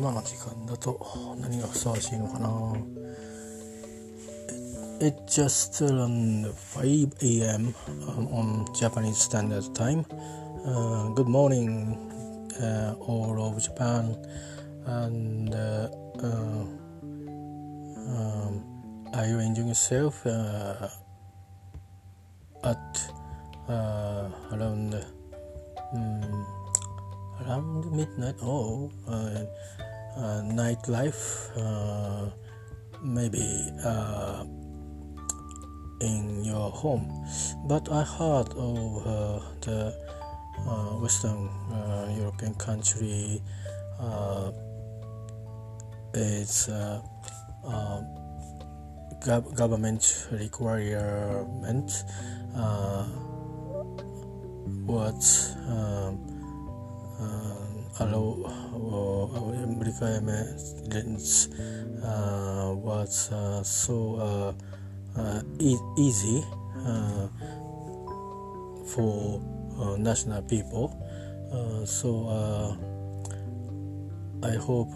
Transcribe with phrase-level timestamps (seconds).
[0.00, 1.00] 今の時間だと
[1.40, 2.76] 何がふさわしいのかな
[4.98, 7.74] It's just around 5 a.m.
[8.32, 10.06] on Japanese Standard Time.
[10.64, 11.98] Uh, good morning,
[12.62, 14.16] uh, all of Japan,
[14.86, 16.64] and uh, uh,
[18.08, 18.64] um,
[19.12, 20.88] are you enjoying yourself uh,
[22.64, 23.12] at
[23.68, 24.94] uh, around
[25.92, 26.46] um,
[27.44, 28.36] around midnight?
[28.40, 29.44] Oh, uh, uh,
[30.17, 32.29] nightlife, uh,
[33.03, 33.71] maybe.
[33.83, 34.45] Uh,
[36.01, 37.07] in your home.
[37.65, 39.93] But I heard of uh, the
[40.67, 43.41] uh, Western uh, European country
[46.13, 46.69] is
[49.21, 52.03] gov- government requirement
[54.85, 55.23] what
[55.67, 56.17] um,
[58.01, 60.73] allow uh, requirements
[62.03, 64.55] uh, was uh, so
[65.17, 66.43] uh, e- easy
[66.85, 67.27] uh,
[68.85, 69.41] for
[69.79, 70.89] uh, national people.
[71.85, 72.27] so
[74.43, 74.95] I hope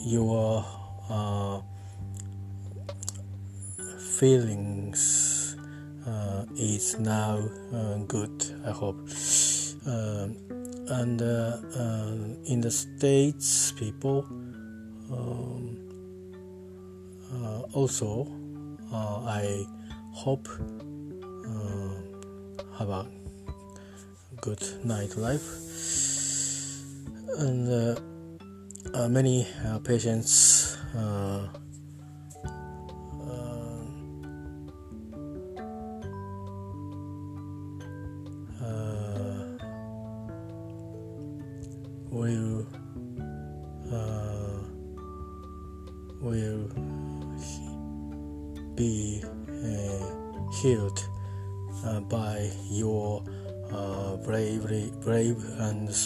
[0.00, 0.64] your
[4.18, 5.56] feelings
[6.56, 7.42] is now
[8.08, 8.32] good.
[8.64, 9.04] I hope.
[10.88, 11.20] And
[12.46, 14.24] in the states, people
[15.10, 15.76] um,
[17.72, 18.26] also
[18.94, 19.66] uh, I
[20.12, 21.94] hope uh,
[22.78, 23.06] have a
[24.40, 25.42] good night life.
[27.38, 27.96] And uh,
[28.94, 30.76] uh many uh, patients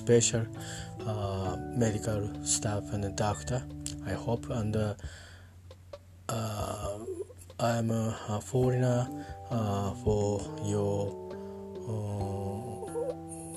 [0.08, 0.46] special
[1.06, 3.62] uh, medical staff and doctor.
[4.06, 4.94] I hope and uh,
[6.30, 6.98] uh,
[7.60, 9.06] I'm a foreigner
[10.02, 11.12] for your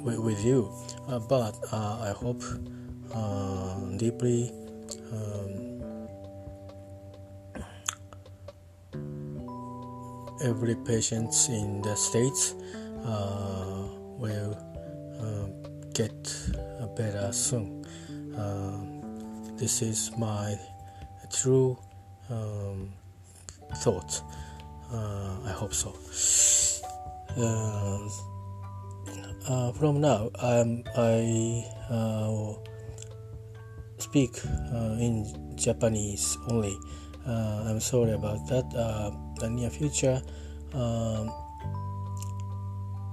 [0.04, 0.70] with you,
[1.30, 2.44] but I hope
[3.98, 4.52] deeply.
[5.14, 5.72] Um,
[10.44, 12.56] every patient in the states
[13.06, 13.86] uh,
[14.18, 14.58] will
[15.22, 16.14] uh, get
[16.96, 17.86] better soon.
[18.38, 18.80] Uh,
[19.58, 20.58] this is my
[21.32, 21.78] true
[22.30, 22.92] um,
[23.78, 24.22] thought.
[24.92, 25.96] Uh, I hope so.
[27.38, 28.10] Uh,
[29.48, 31.66] uh, from now, I'm, I
[33.98, 34.40] speak
[35.00, 36.78] in Japanese only.
[37.26, 38.70] I'm sorry about that
[39.40, 40.22] the near future
[40.74, 41.32] um,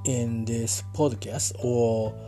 [0.05, 2.28] in this podcast or uh,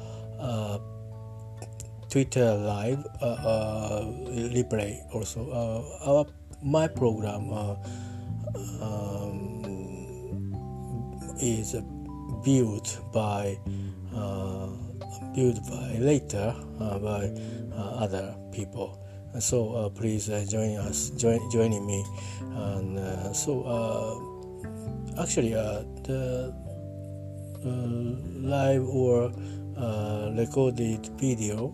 [2.11, 4.05] Twitter live uh, uh,
[4.51, 5.47] replay also.
[5.51, 6.27] Uh, our
[6.63, 7.77] my program uh,
[8.83, 9.63] um,
[11.41, 11.77] is
[12.45, 13.57] built by
[14.15, 14.67] uh,
[15.35, 17.31] built by later by
[17.79, 18.99] other people.
[19.39, 22.05] So uh, please uh, join us join joining me.
[22.43, 26.53] And uh, so uh, actually uh, the
[27.65, 27.69] uh,
[28.43, 29.31] live or
[30.37, 31.73] recorded video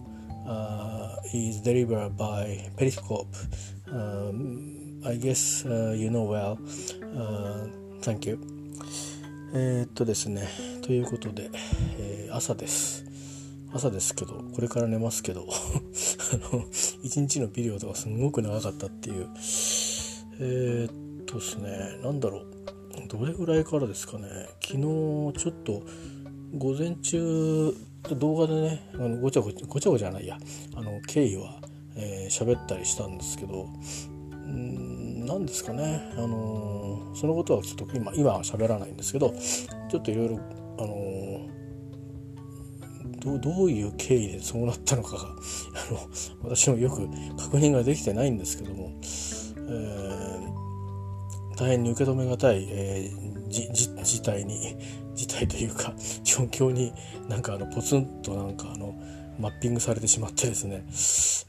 [1.32, 3.34] is delivered by periscope.
[3.90, 6.58] Um, I guess you know well.
[8.02, 8.38] Thank you.
[9.54, 10.48] え、っとですね
[10.82, 11.50] ということで、
[11.98, 13.04] えー、朝です。
[13.72, 16.64] 朝ですけどこれから寝ますけど あの
[17.02, 19.28] 一日のピリオドがすごく長かったっていう。
[20.38, 22.46] えー、っとですね何だろう。
[23.08, 24.28] どれぐらいからですかね。
[24.60, 25.82] 昨日ちょっと
[26.56, 27.74] 午前中
[28.14, 30.38] 動画でねあのごちゃごちゃごちゃごちゃないや。
[30.74, 31.60] あの経緯は
[31.96, 33.68] 喋、えー、ったりしたんですけど
[34.46, 36.12] ん何ですかね。
[36.16, 39.34] あのそのことはちょっと今今は喋らないんですけど
[39.90, 40.40] ちょっといろいろ
[40.78, 41.56] あの
[43.26, 45.98] どどういう経緯でそうなったのかが あの
[46.44, 48.92] 私もよく確認ができてないんですけども、
[49.56, 54.76] えー、大変に受け止めがたい、えー、じじ事態に
[55.14, 56.92] 事態というか状況に
[57.28, 58.94] なんかあのポツンとなんかあの
[59.38, 60.84] マッピングされてしまってですね、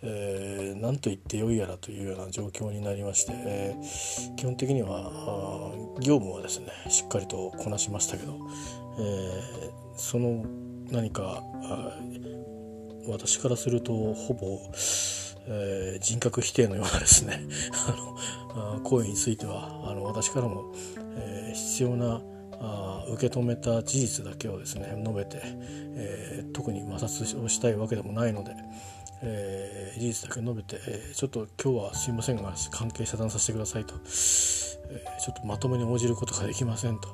[0.04, 8.38] えー、何と言ってよいやらというような状況になりまして、えー、基本的には業務はですねしっかりとこなしましたけど、
[9.00, 10.46] えー、その
[10.92, 11.44] 何か
[13.08, 14.60] 私からするとほぼ、
[15.50, 17.42] えー、人格否定のようなですね
[18.54, 20.74] あの行為についてはあの私からも、
[21.16, 22.22] えー、必要な
[22.60, 28.56] あ受け止めた事実だけをですね述べて、えー、特に摩擦をしたいわけでもないので、
[29.22, 34.02] えー、事実だけ述べて、えー、ちょっと今日はすいませんが関係遮断させてくださいと、えー、
[35.22, 37.10] ちょっとまとめに応じることができませんと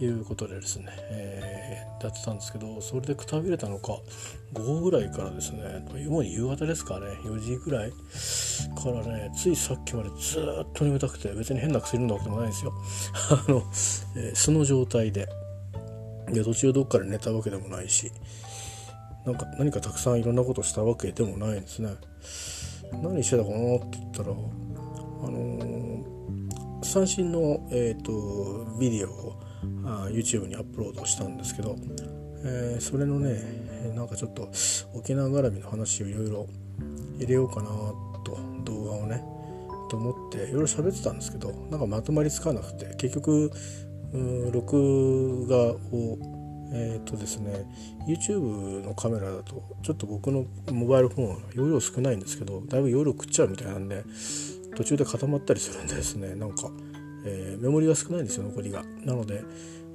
[0.00, 3.98] いうことでですね、えー、やってたんですけどそれでくたびれたのか
[4.52, 12.72] 午後ぐらいからですねもう夕方ですかね4時ぐらいからねついさっきまでずっと眠たくて別に変な薬飲んだわけでもないんですよ
[13.30, 13.62] あの、
[14.16, 15.28] えー、その状態で
[16.28, 18.10] で途中どっかで寝たわけでもないし
[19.26, 21.90] なんか何かたくさんいろんなことしたわけでもないんですね。
[23.02, 29.49] 何してたかなって言ったらあのー、三振の、えーと、ビデオを
[29.84, 31.76] あ YouTube にアップロードしたんですけど、
[32.44, 33.40] えー、それのね
[33.94, 34.48] なんかちょっと
[34.94, 36.46] 沖縄絡みの話をいろいろ
[37.18, 37.68] 入れようかな
[38.24, 39.22] と動画をね
[39.90, 43.50] と思っていろいろ喋ってたんですけどなんかまとまりつかなくて結局
[44.52, 46.18] 録画を
[46.72, 47.66] えっ、ー、とですね
[48.08, 54.04] YouTube のカメラだとちょっと僕のモバイルフォン容量少ないんですけどだいぶ容量食っちゃうみたいなんで
[54.76, 56.70] 途中で固まったりするんでですねなんか、
[57.24, 58.84] えー、メモリが少ないんですよ残りが。
[59.04, 59.42] なので、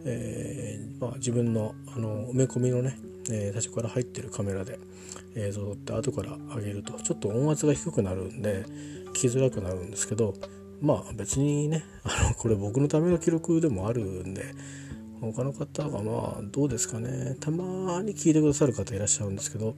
[0.06, 2.98] えー、まあ、自分のあの埋め込みのね、
[3.32, 4.80] え最初から入ってるカメラで
[5.36, 8.66] 映像を撮って後から上げるとちょっと音圧が低くなるんで
[9.10, 10.34] 聞きづらくなるんですけど
[10.82, 14.54] まあ別にねあのこれ僕のための記録でもあるんで
[15.22, 19.76] 他の方がまあどうですかねたまに聞いてくださる方いらっしゃるんですけど、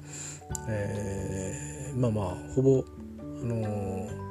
[0.67, 2.83] えー、まあまあほぼ
[3.19, 4.26] あのー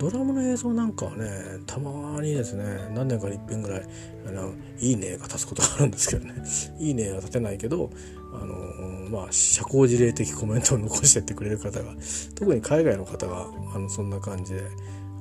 [0.00, 1.28] ドラムの映像なんかはね
[1.66, 2.64] たまにですね
[2.94, 3.82] 何年かに一遍ぐらい
[4.26, 6.34] あのいいねが立つことがあるんですけどね。
[6.80, 7.90] いいねは立てないけど
[8.32, 11.94] あのまあ社交辞令的コメントを残してってくれる方が
[12.34, 14.62] 特に海外の方があのそんな感じで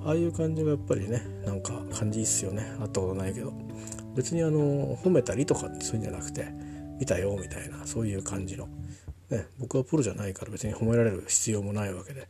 [0.05, 2.63] ああいう感じがやっぱりねなんか感じいいっすよね。
[2.79, 3.51] 会ったことないけど。
[4.15, 6.47] 別にあの褒めたりとかそういうんじゃなくて
[6.99, 8.67] 見たよみたいなそういう感じの、
[9.29, 12.27] ね、僕はプロじゃないから別に褒められる必要もないわけで、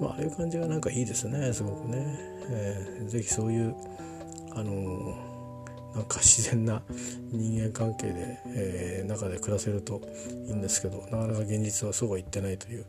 [0.00, 1.96] まあ、ああいう感じがなんかいいですねすごくね、
[2.50, 3.74] えー、ぜひそういう
[4.52, 5.16] あの
[5.94, 6.82] なんか自然な
[7.32, 10.02] 人間関係で、えー、中で暮らせると
[10.46, 12.84] いいんですけどなかなか現実はそうはいってないという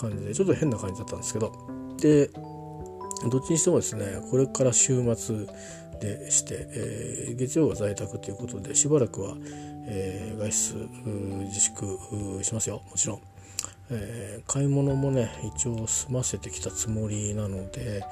[0.00, 1.52] 感じでちょっと変な感じだったんですけど。
[2.00, 2.30] で
[3.30, 5.46] どっちにしてもですねこれから週末
[6.00, 9.36] でして、えー、月曜は在宅ということでしばらくは、
[9.86, 10.88] えー、外出
[11.44, 11.98] 自粛
[12.42, 12.82] しますよ。
[12.90, 13.20] もちろん、
[13.90, 18.02] えー、買い物もね一応済ませてきたつもりなので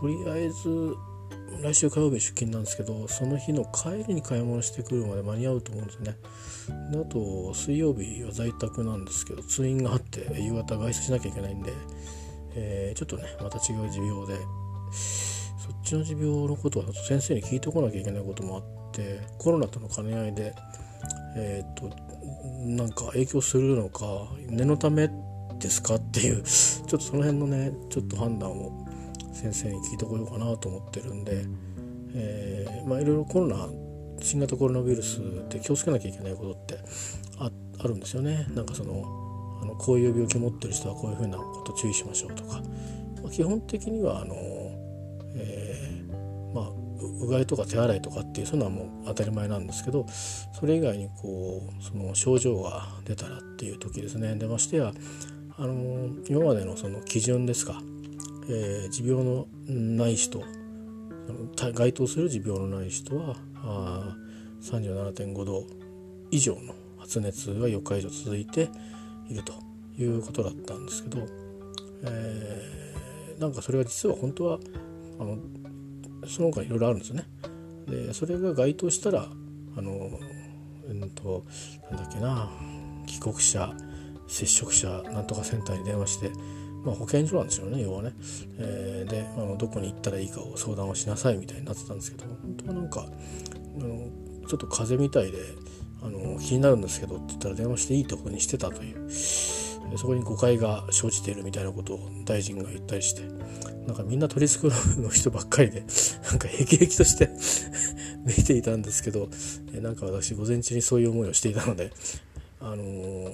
[0.00, 0.96] とりあえず
[1.62, 6.16] 来週火曜日出勤なんですけどその日の帰りに買い物してくるまで間に合うと思うんですね。
[6.90, 11.72] であと水曜日は在宅なんですけど通院があって夕方外出しなきゃいけないんで、
[12.54, 14.36] えー、ちょっとねまた違う持病で。
[15.62, 20.52] そっちの持病のことは先生に聞いてこなきゃいけないこともあってコロナとの兼ね合いで
[21.36, 21.88] えっ、と
[22.66, 24.04] なんか影響するのか
[24.48, 25.08] 念のため
[25.58, 28.86] ですかっていうちょっとその辺のねちょっと判断を
[29.32, 31.44] 先生に聞いてこようかなと思ってるんで、
[32.14, 33.68] えー、まあいろいろコロナ
[34.20, 36.78] 新型コロナウイルスって気をつけなきゃいけないことって
[37.38, 37.50] あ
[37.84, 38.46] るんですよね。
[38.50, 39.21] なんかその
[39.72, 42.60] のこういう病気持ってる人はこういうふうなこと注意しましょうとか、
[43.22, 44.34] まあ、基本的にはあの
[45.34, 46.68] えー、まあ
[47.02, 54.34] うがいとか手洗いとかっていうそういうのはもう当たり前なんですけどそれ以外にこうその症状が出たらっていう時ですね。
[54.36, 54.92] でましてや
[55.56, 57.80] あの今までのその基準ですか、
[58.48, 60.42] えー、持病のない人
[61.74, 64.16] 該当する持病のない人はあ
[64.62, 65.64] 37.5度
[66.30, 68.70] 以上の発熱が4日以上続いて
[69.28, 69.54] いると
[69.98, 71.26] いうことだったんですけど、
[72.04, 74.58] えー、なんかそれが実は本当は
[75.18, 75.38] あの
[76.26, 77.26] その他いろいろあるんですよね。
[77.86, 79.28] でそれが該当したら
[79.76, 80.10] あの
[80.88, 81.44] うんと
[81.90, 82.50] なんだっけな
[83.06, 83.74] 帰国者
[84.28, 86.30] 接触者なんとかセンターに電話して、
[86.84, 88.12] まあ、保健所なんですよね要はね。
[88.58, 93.06] えー、であのどこに行ったらいいかを相談をしなさいみたいになってたんですけど本当はなんか
[93.76, 94.08] あの
[94.46, 95.38] ちょっと風邪みたいで
[96.02, 99.08] あの気になるんですけどって言ったら電話していいとこにしてたという。
[99.96, 103.22] そこに誤解が生じているみたいなことを大臣が言ったりして
[103.86, 104.68] なんかみんな取り繕
[104.98, 105.84] うの人ばっかりで
[106.30, 107.30] なんかへきへきとして
[108.24, 109.28] 見ていたんですけど
[109.80, 111.90] なんか私午前中にそういう思いをしていたので
[112.60, 113.32] あのー、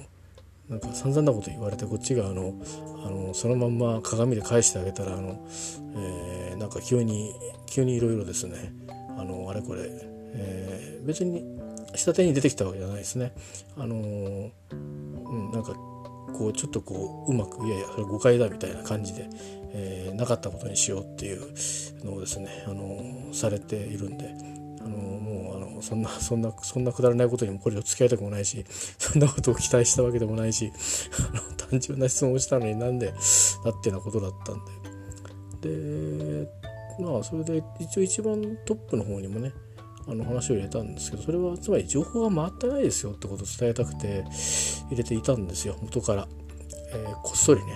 [0.69, 2.55] なんか散々なこと言われてこっちがあの
[3.05, 5.47] あのそのまんま鏡で返してあげたらあの、
[5.95, 7.33] えー、なんか急に
[7.67, 8.73] 急にいろいろですね
[9.17, 9.83] あのあれこれ、
[10.33, 11.45] えー、別に
[11.95, 13.33] 下手に出てきたわけじゃないですね。
[13.77, 15.73] あのー、うん、なんか
[16.33, 19.29] こうちょっとこううまくいやいやそれ誤解だみたいな感じで、
[19.73, 21.41] えー、なかったことにしようっていう
[22.03, 24.33] のをですねあのされているんで
[24.79, 28.63] あのもうあのそんなそんなそんなくだらないことにもこれを付き合いたくもないし
[28.97, 30.71] そんなことを期待したわけでもないし
[31.33, 34.63] あの単純な質問をしたのになんでだってなことだったん
[35.61, 36.47] でで
[36.99, 39.51] まあそれで一応一番トップの方にもね
[40.09, 44.25] あの話を入れたんですけどそれはつまり情報が回ってないですよってことを伝えたくて
[44.89, 45.77] 入れていたんですよ。
[45.81, 46.27] 元から、
[46.93, 47.73] えー、こっそりね、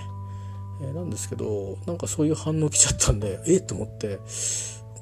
[0.82, 4.18] えー、なんですけどなんかそういう反応来ちゃったんでえっと思って。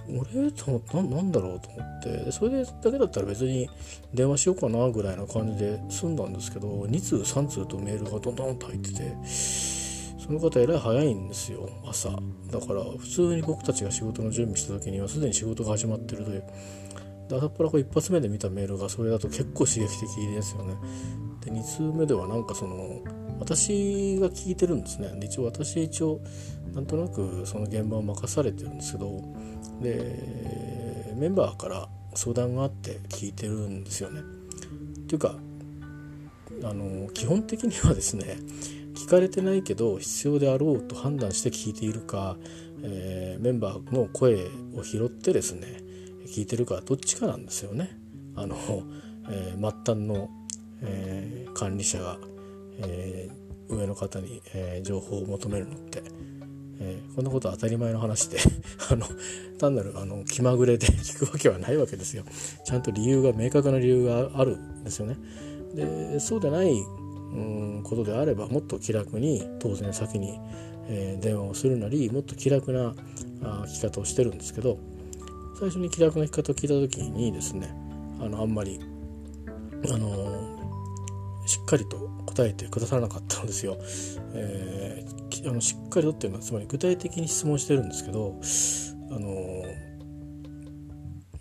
[0.08, 0.50] 俺？
[0.50, 2.32] と思ってなんだろうと思って。
[2.32, 3.70] それだけだったら別に
[4.12, 12.10] 電話しようかなぐらいな感じで済んだんですけど2通3通とメールがどんどんと入っててその方えらい早いんですよ朝。
[12.10, 16.44] だから普通に僕たちが仕事の準備した時にはすでに仕事が始まってるという
[17.32, 20.74] で朝っぱらこ一発目で見たメールがそれだと結構刺激的ですよね
[21.40, 23.00] で2通目ではなんかその
[23.40, 26.20] 私が聞いてるんですねで一応私一応
[26.74, 29.22] なんとなくその現場を任されてるんですけど
[29.80, 34.20] でメンバーから相談があって聞いてるんですよね。
[34.20, 34.22] っ
[35.06, 35.36] ていうか
[36.64, 38.36] あの基本的にはですね
[38.94, 42.36] 聞かれてないけど必要であろうと判断して聞いているか、
[42.82, 44.46] えー、メンバーの声
[44.76, 45.91] を拾ってですね
[46.32, 47.90] 聞いてるかどっちかなんですよね。
[48.34, 48.56] あの、
[49.28, 50.30] えー、末端の、
[50.80, 52.16] えー、管理者が、
[52.78, 56.02] えー、上の方に、えー、情報を求めるのって。
[56.84, 58.38] えー、こんなことは当たり前の話で
[58.90, 59.06] あの
[59.58, 62.24] 単なるあの気まぐれで 聞くわけはないわけですよ
[62.64, 65.16] ちゃんと理由が明確な理由があるんですよね
[65.76, 70.40] でそうでないうんことであればもっと気楽に当然先に、
[70.88, 72.96] えー、電話をするなりもっと気楽な
[73.42, 74.78] あ聞き方をしてるんですけど
[75.62, 77.72] 最初に気楽な聞き方を聞いた時にですね
[78.20, 78.80] あのあんまり
[79.94, 80.58] あの
[81.46, 83.78] しっかりと答えてくださらなかったんですよ。
[84.34, 88.40] えー、あのしっかりとっていうのはつまり具体的に質問してるんですけど
[89.14, 89.62] あの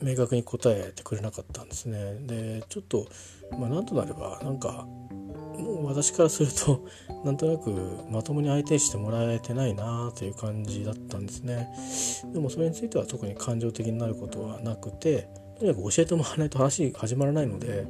[0.04, 2.20] 明確に答えてくれなかったんですね。
[2.28, 3.08] でちょっと、
[3.58, 4.86] まあ、なんとなればなんか
[5.84, 6.86] 私からすると
[7.26, 7.72] なんとなく
[8.10, 11.70] まともに相手してもらえてないなという感じだったんですね。
[12.34, 15.28] でもそれについては特に感情的になることはなくて
[15.60, 17.86] とにかく教えてもらわないと話始まらないので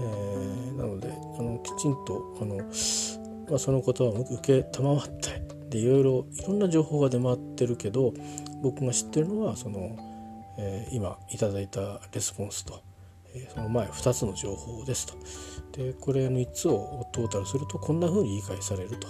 [0.00, 8.12] えー、なのであのきちんとあの、まあ、そのことは受け賜ってでいろいろいろんな情報が出回ってるけど
[8.62, 9.96] 僕が知ってるのはその、
[10.58, 12.82] えー、今いただいたレスポンスと、
[13.34, 15.14] えー、その前2つの情報ですと
[15.72, 19.08] でこれの3つをトータルするとこんな風に理解されると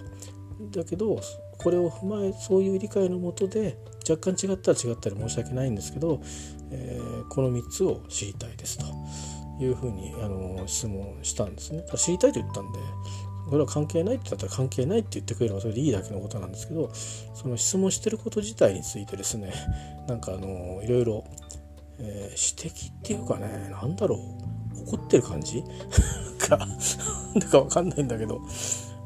[0.79, 1.21] だけど
[1.59, 6.21] これを踏まえそういう理解のもとで若干違ったら違ったり申し訳ないんですけど、
[6.71, 8.85] えー、この3つを知りたいですと。
[9.62, 11.85] いうふうにあの質問したんですね。
[11.95, 12.79] 知りたいと言ったんで
[13.49, 16.90] これは関係ないって言ったら関係ないって言ってくれればそれでいいだけのことなんですけど
[17.35, 19.52] その質問してること自体についてですね
[20.09, 21.25] なんかあのいろいろ、
[21.99, 25.62] えー、指摘っていうかね何だろう怒ってる感じ？
[26.59, 26.78] かなん
[27.38, 28.40] だか分かんないんだけど。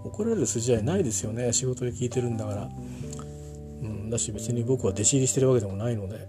[0.05, 1.53] 怒られる筋合いないですよね。
[1.53, 2.71] 仕事で聞いてるんだから。
[3.83, 6.29] うん、だし別に僕は弟子入りしてるわけでもないので。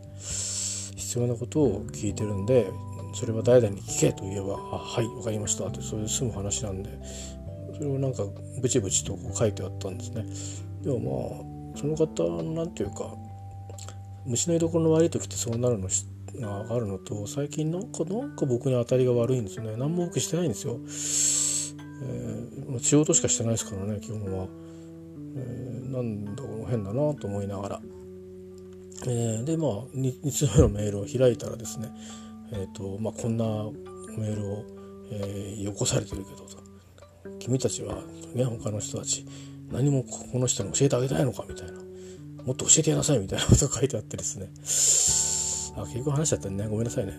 [1.16, 2.70] 必要なことを聞いてるんで
[3.14, 6.90] それは誰々に聞けと言えば「あはい分かりました」ってそれで済む話なんで。
[7.74, 8.24] それをなんか
[8.62, 10.26] ブチブチとこう書いてあったんですね。
[10.82, 11.44] でも
[11.74, 13.14] まあその方の何て言うか
[14.26, 16.06] 虫の居所の悪い時ってそうなるの知
[16.40, 20.80] があるのと最近なんかなんか僕に当たりが悪いんですよね何も僕してないんですよ。
[22.02, 24.48] えー、仕事しかしてないですからね基本は。
[25.38, 27.82] えー、なんだか変だなと思いながら。
[29.08, 31.90] えー、でまあ 2, 通目のメールを開いたらですね
[32.52, 33.46] えーとまあ、こんな
[34.18, 34.66] メールを、
[35.12, 36.58] えー、よこされてるけどと
[37.40, 39.26] 君たちは、ね、他の人たち
[39.72, 41.74] 何もこの人に教えてあげたいのかみたいな
[42.46, 44.50] もっと教えてやなさいみたいなこと書いてあってですね
[45.76, 46.68] あ結局話しちゃったね。
[46.68, 47.14] ごめんなさいね、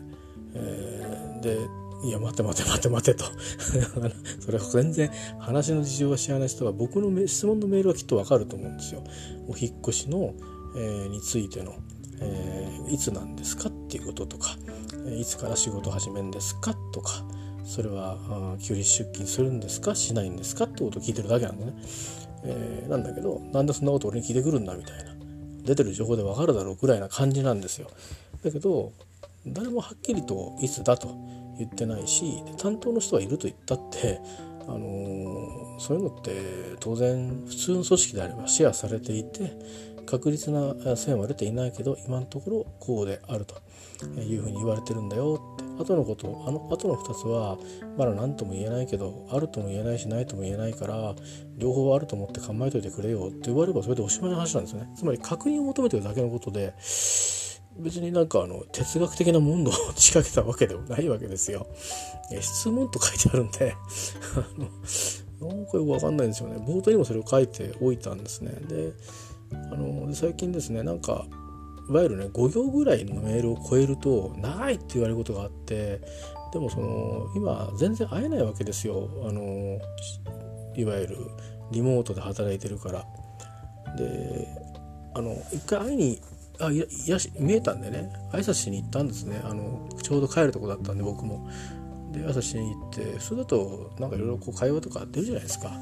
[0.55, 1.59] えー、で
[2.05, 3.25] いや待て待て待て待てと。
[4.41, 9.03] それは全然話の事情が知らない人は僕の質問のメールはきっとわかると思うんですよ。
[9.49, 10.35] お引越しの、
[10.77, 11.75] えー、についての、
[12.21, 14.57] えー、いつなんですかっていうこととか
[15.19, 17.25] いつから仕事始めるんですかとか
[17.65, 21.75] それは休日出勤するんですかしないんですかってことを聞いてるだけなんでね、
[22.45, 25.17] えー、なんだけどなんでそんなこと俺に聞いてくるんだみたいな。
[25.67, 27.91] 出てる情報でわかるだろうぐらいな感じなんですよ。
[28.43, 28.93] だけど
[29.47, 31.09] 誰もはっきりといつだと
[31.59, 34.21] 言ってないし担当の人はいると言ったって
[34.63, 39.53] あのー、そういうのって当然普通の組織であればシェアされていて
[40.07, 43.55] 確実な線は出ていないけど今のところこうであると
[44.21, 45.67] いうふうに言われてるんだよって。
[45.79, 47.59] 後のことあの後の2つは
[47.97, 51.15] まだ何とも言えないけどあるとも言えないしないとも言えないから
[51.57, 54.91] 両方あると思って構えといてくれよって言われればそれでおしまいの話なんですよね。
[54.97, 56.75] つまり確認を求めてるだけのことで
[57.79, 61.67] 別になんかあの哲学的な問答を仕掛けたわけでもないわけですよ。
[62.41, 63.75] 質問と書いてあるんで
[64.35, 66.57] あのなんかよくわかんないんですよね。
[66.57, 68.53] 冒頭にもそれを書いておいたんですね。
[68.69, 68.93] で
[69.53, 71.27] あの最近ですねなんか
[71.89, 76.01] いわゆるね5行ぐらいのメールを超えると長いって言われることがあって
[76.53, 79.79] でもその今全然会えないわけですよあの
[80.75, 81.19] いわゆる
[81.71, 83.05] リモートで働いてるから。
[83.97, 84.67] で
[85.15, 86.21] あの一回会いに
[86.61, 88.11] あいやし見えたんでね。
[88.33, 89.41] 挨拶しに行ったんですね。
[89.45, 91.49] あのちょうど帰るとこだったんで僕も。
[92.13, 95.73] で挨拶しに行ってそれだとなんかいろいろ会話とか出るじゃないですか。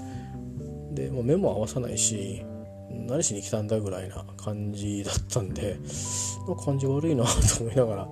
[0.93, 2.43] でもう目も合わさないし
[2.91, 5.77] 何しに来たんだぐらいな感じだったんで
[6.65, 8.09] 感じ悪いなと思いながら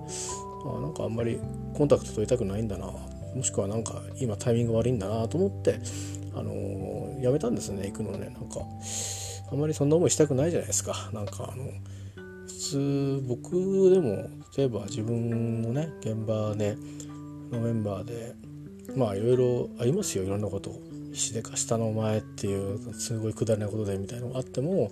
[0.65, 1.39] あなんかあんまり
[1.73, 2.87] コンタクト取りたくないんだな。
[2.87, 5.79] もしくはなんか今タイミング悪いんだなと思って
[6.35, 8.29] あのー、やめたんですね行くのね。
[8.29, 8.59] なんか
[9.51, 11.09] あんまりそんな思いしたくないじゃないですか。
[11.13, 11.65] なんかあの
[12.47, 16.77] 普通僕でも例えば自分のね現場で
[17.51, 18.35] のメンバーで
[18.95, 20.79] まあいろいろありますよいろんなこと
[21.11, 24.91] 石でか下の前っていうすごいくだらないことでみたいなのがあっても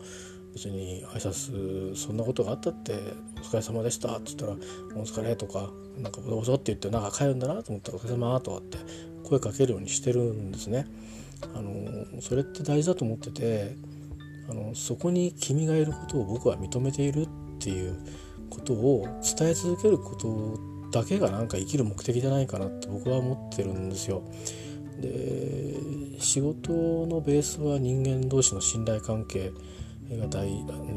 [0.53, 2.93] 別に挨拶そんなことがあったって
[3.39, 4.53] 「お疲れ様でした」って言ったら
[5.01, 8.77] 「お疲れ」とか「なんかどうぞ」って言ってなんか帰るんだなと思ったら「お疲れ様」とかって
[9.23, 10.87] 声かけるようにしてるんですね。
[11.55, 13.75] あのそれって大事だと思ってて
[14.51, 17.27] あのそこに君がいることを僕は認めているっ
[17.57, 17.97] ていう
[18.49, 20.59] ことを伝え続けること
[20.91, 24.23] だけがなんか生きる目的じゃないかなって僕は思ってるんですよ。
[24.99, 26.73] で仕事
[27.07, 29.51] のベースは人間同士の信頼関係
[30.11, 30.47] が大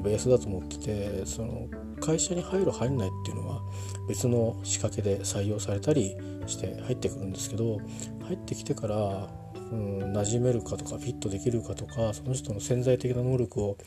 [0.02, 1.68] ベースだと思っててその
[2.00, 3.62] 会社に入る入んないっていうのは
[4.08, 7.78] 別の仕掛けで採用されたりして入ってくるんですけど
[8.26, 9.28] 入ってきてから、
[9.72, 13.78] うん、馴染めるかとかフィットできるかとかその人の潜在的な能力を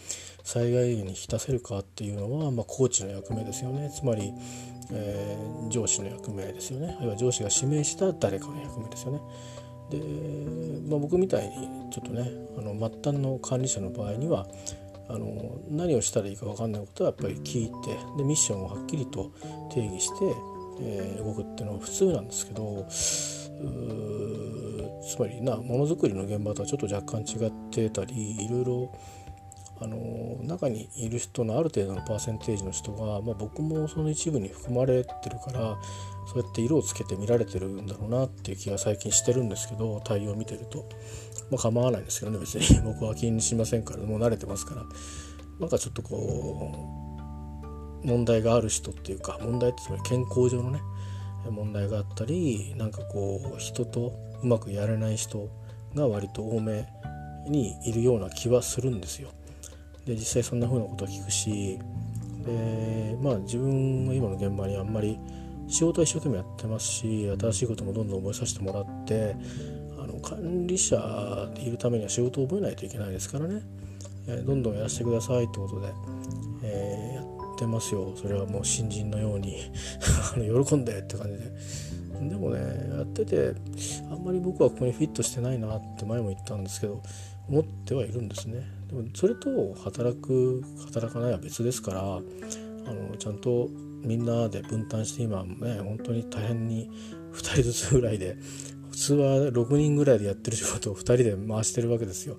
[0.43, 4.33] 最大限に引き出せるかっていうのは、まあ、コーチの役目ですよねつまり、
[4.91, 9.19] えー、上司の役目ですよねあるいは上司が指名した誰かの役目ですよね。
[9.89, 9.99] で、
[10.89, 14.47] まあ、僕みたいにちょっとねあの末端の管理者の場合には
[15.09, 19.31] あの何をしたらいいか分かんないことはやっぱり聞いてでミッションをはっきりと
[19.71, 20.15] 定義して、
[20.81, 22.85] えー、動くっていうのは普通なんですけど
[25.08, 28.91] つまりなものづくりの現場とはちょっと若干違ってたりいろいろ
[29.80, 35.78] あの中にいる人のある程度のパーセンテージの人が、まあ、僕もその一部に含まれてるから
[36.26, 40.86] そうやって色をつけて見られてるんだろうなっていう気が最近してるんですけど対応を見てると。
[41.50, 42.82] まあ構わないんですけどね別に。
[42.84, 44.84] 僕は気にしませんからもう慣れてますから。
[45.60, 46.72] なんかちょっとこ
[48.04, 50.82] う問題がある人っていうか問題ってつまり健康上のね
[51.50, 55.50] 問題があったりなんかこう人とうまくやれない人
[55.95, 56.88] が割と多め
[57.47, 59.30] にいるような気はするんですよ。
[60.06, 61.80] で実際そんな風なことを聞くし
[62.45, 65.19] でまあ自分の今の現場にあんまり
[65.67, 69.36] 仕事は一生懸命やってますし新しいこともどんどん覚えさせてもらって
[70.00, 73.62] あの管理者でいるためには仕事を覚えないといけないですからね、
[74.28, 75.93] えー、どんどんやらせてくださいってことで、
[76.63, 79.58] えー、やってますよそれはもう新人のように
[80.65, 81.87] 喜んでって感じで。
[82.21, 82.60] でもね
[82.97, 83.53] やってて
[84.12, 87.01] あんまり僕はここにフィットしてないなって前も言ったんですけど
[87.47, 88.62] 思ってはいるんですね。
[88.88, 92.03] でもそれと働く働かないは別ですからあ
[92.93, 93.69] のちゃんと
[94.03, 96.89] みんなで分担して今ね本当に大変に
[97.34, 98.38] 2人ずつぐらいで
[98.91, 102.38] 普通は6人ぐらいでやってる仕事を2人で回してるわけですよ。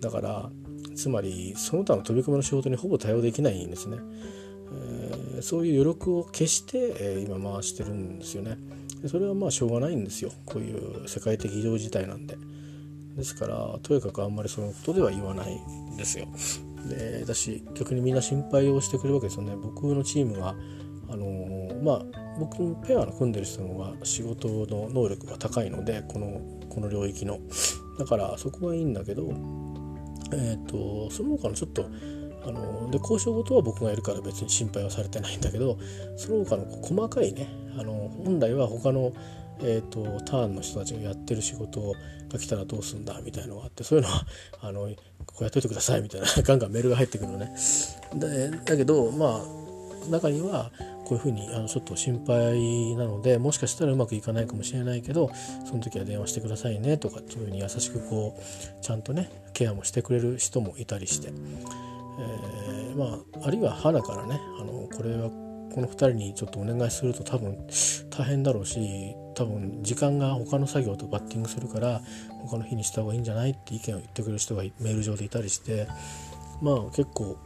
[0.00, 0.50] だから
[0.94, 3.98] つまりその他の飛び込みの仕事にほぼ対応できないんですね、
[4.72, 8.58] えー、そういう余力を消して、えー、今回してるんですよね。
[9.08, 10.30] それはまあしょうがないんですよ。
[10.46, 12.36] こういう世界的異常事態なんで
[13.16, 15.54] ですからとにかくあんまりそのことでは言わない
[15.92, 16.26] んですよ。
[16.88, 19.54] で私逆にみんな心配をしてくれるわけですよね。
[19.56, 20.54] 僕のチームは
[21.08, 22.02] あのー、まあ
[22.38, 27.38] 僕もペアの組んでる人の方が仕事の能力が高いのでこのこの領域の。
[27.98, 29.22] だからそこはいいんだけど
[30.32, 31.84] えっ、ー、とその他のちょっと
[32.44, 35.78] あので交渉事は僕がいるから別に心配はされてないんだけど
[36.16, 39.12] その他の細かいねあの本来は他の
[39.64, 41.94] えーと、ターンの人たちがやってる仕事
[42.32, 44.26] が来たらどうすんだみたいのがあってそういうのは
[44.60, 44.88] あの
[45.26, 47.54] こうやっといてくださいみたいな ガンガンメールが入ってくるのね。
[48.14, 50.72] でだけどまあ中には
[51.04, 55.30] こういうふうにあのちょっと心配なのでもしかしたらうまくいかないかもしれないけど
[55.64, 61.30] その時は電話してくださいねとかっていうふうに優しくこうちゃんとねケアもしてくれる人もいたりして、
[62.18, 64.40] えー、まああるいは花からね。
[64.60, 65.30] あのこれは
[65.74, 67.56] この2人にちょっとお願いすると多分
[68.10, 72.02] 大変だろうし多分時間が他の作業とバッティングするから
[72.44, 75.86] 他の日にした方がいいんじゃないって意見を言ってくれる人がメール上でいたりして。
[76.62, 77.36] まあ結構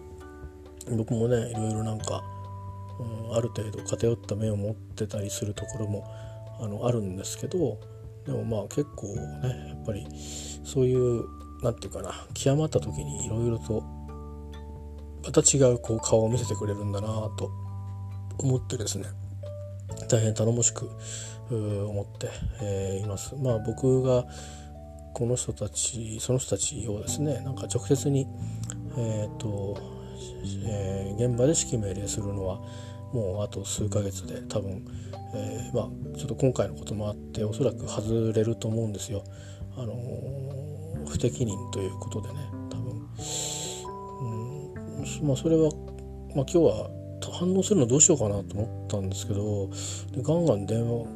[0.95, 2.23] 僕もねいろいろなんか、
[3.01, 6.05] うん、ある程度偏った目を持ってたりするところも
[6.61, 7.81] あのあるんですけど
[8.27, 10.07] でもまあ結構ねやっぱり
[10.65, 11.25] そういう
[11.63, 13.83] 何て言うかな極まった時にいろいろと
[15.27, 17.51] また違うこう顔を見せてくれるんだなと
[18.39, 19.07] 思ってですね
[20.09, 20.89] 大変頼もしく
[21.51, 22.29] 思って、
[22.62, 23.35] えー、います。
[23.37, 24.25] まあ僕が
[25.15, 28.27] この人たちその人たちをですねなんか直接に、
[28.99, 29.79] えーと
[30.67, 32.61] えー、現場で指揮命令するのは
[33.12, 34.85] もうあと数ヶ月で多分、
[35.35, 39.25] えー、まあちょっと今回のこともあっておそらく外れると思うんですよ。
[39.77, 42.35] あのー、不適任ということでね
[42.71, 43.09] 多分、
[45.23, 45.71] まあ、それは、
[46.35, 46.91] まあ、今日は
[47.33, 49.69] 反応するのどうしようかなと思ったんですけど
[50.13, 51.07] でガンガン電話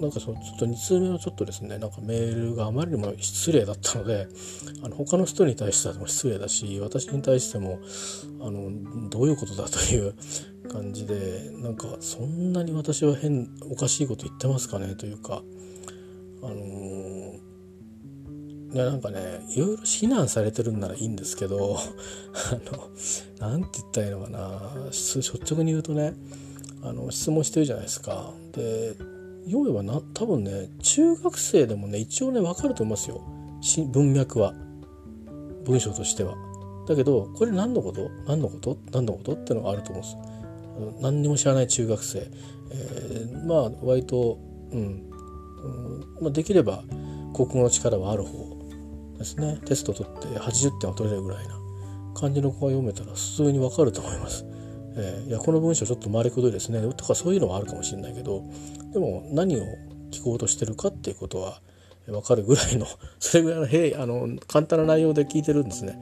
[0.00, 4.28] なんかそのちょっと2通目のちょっとですねなんかメールがあまりにも失礼だったので
[4.82, 7.80] あの他の人に対しても失礼だし私に対しても
[8.40, 10.14] あのどういうことだという
[10.70, 15.42] 感じでなんかそんなに私は変おかしいこと言ってますかねというか
[16.42, 17.40] あのー、
[18.76, 21.78] いやなんかねいろいろ非難されてるんならいいんですけど
[23.40, 24.86] あのなんて言ったらいいのかな。
[24.90, 26.12] 率直に言うとね
[26.82, 28.34] あの質問してるじゃないですか。
[28.52, 28.94] で
[29.46, 33.22] 要はな多分ね中学生でもね一応ね分かると思いますよ。
[33.92, 34.52] 文脈は。
[35.64, 36.34] 文章としては。
[36.86, 38.10] だけどこれ何のこと？
[38.26, 38.76] 何のこと？
[38.92, 39.32] 何のこと？
[39.32, 40.16] ってのがあると思うんです。
[41.00, 42.30] 何にも知らない中学生、
[42.72, 44.38] えー、まあ割と、
[44.70, 46.84] うん、うん、まあ、できれば
[47.34, 48.55] 国語の力はある方。
[49.18, 51.58] ですねテスト取って80点を取れるぐらいな
[52.14, 54.46] 感じの子が読めたら普通にわかると思います。
[54.98, 58.42] えー、いやこの文章ちょっと回りくどいですねとかそういうのはあるかもしれないけど
[58.94, 59.64] でも何を
[60.10, 61.60] 聞こうとしてるかっていうことは
[62.06, 62.86] 分かるぐらいの
[63.20, 66.00] それぐらいのへあの簡単な内容で聞いてるんですね。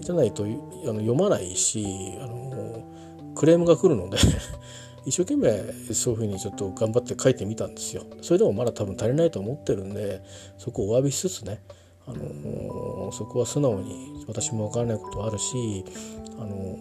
[0.00, 1.84] じゃないとあの読まないし
[2.20, 2.84] あの
[3.34, 4.16] クレームが来るので
[5.04, 8.04] 一生懸命そういうふうにちょっと頑張って書いてみたんですよ。
[8.22, 10.22] それでもまだ多分足りないと思ってるんで
[10.56, 11.60] そこをお詫びしつつね
[12.10, 15.84] あのそこは素直に私も分からないことあるし
[16.38, 16.78] あの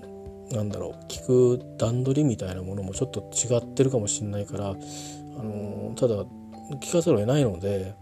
[0.51, 6.25] なんだろう聞く段取りみたいなものもちょっと違ってるかもしれないからあのただ
[6.81, 7.95] 聞かざるを得ないので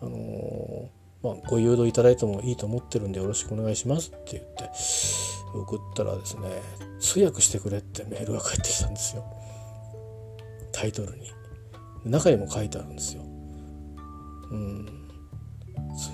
[0.00, 0.88] あの
[1.22, 4.68] まあ、ご誘導いただいてもいいと思ってるんでよろしくお願いしますって言って
[5.54, 6.48] 送ったらですね
[7.00, 9.24] 通訳してくれってメールが返ってきたんですよ。
[10.72, 11.30] タイトルに。
[12.04, 13.22] 中にも書いてあるんですよ。
[14.50, 15.01] うん。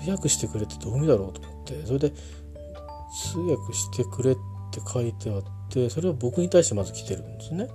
[0.03, 4.35] 通訳してくれってどういう意味だろうと思ってそれで通訳してくれっ
[4.71, 7.67] て書いてあってそれは僕に対してまず来てるんですね。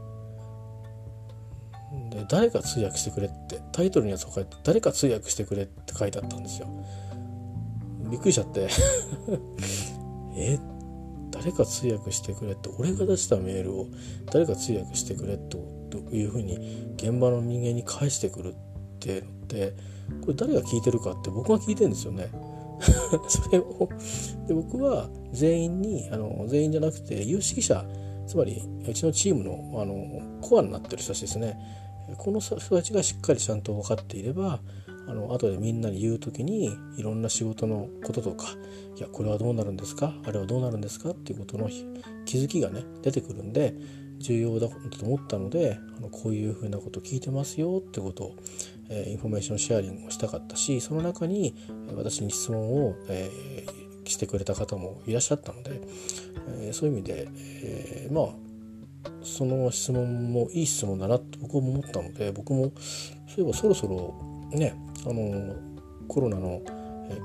[2.11, 6.69] で誰か通訳してくれってタイトルにはそう書いて誰か通訳してくれって書いてあったんですよ。
[8.11, 8.69] びっくりしちゃって
[10.37, 10.59] え？
[11.31, 13.87] 誰か通訳してくれって俺が出したメールを
[14.33, 15.59] 誰か通訳してくれと
[16.13, 18.57] いうふうに現場の人間に返してくるっ
[19.01, 19.75] てのって
[20.21, 22.31] これ誰が聞いてるかって僕が聞いてるんですよね。
[23.29, 23.89] それを
[24.49, 27.85] で僕は全員にあの全員じゃなくて有識者
[28.27, 31.57] つまりうちのチームのあのコアになってる人たちですね。
[32.19, 34.61] この人たちがしっかりちゃんと分かっていれば
[35.09, 38.47] あの後でみんなに言う時にいろんな仕事のこととか
[38.97, 40.15] いやこれはどうなるんですか？
[40.25, 41.11] あれはどうなるんですか？
[41.11, 41.69] っていうことの
[42.27, 43.75] 気づきがね出てくるんで
[44.19, 48.37] 重要だと思ったのであのこういうふうなこと聞いてますよってことを
[48.91, 51.55] information sharing をしたかったしその中に
[51.95, 52.95] 私に質問を、
[54.07, 58.27] してくれた方もいらっしゃったので、そういう意味で、まあ
[59.23, 62.73] その質問もいい質問だなと僕も思ったので僕も
[63.27, 64.15] そういえばそろそろ
[64.51, 64.75] ね
[65.07, 65.57] あの
[66.09, 66.63] コロナの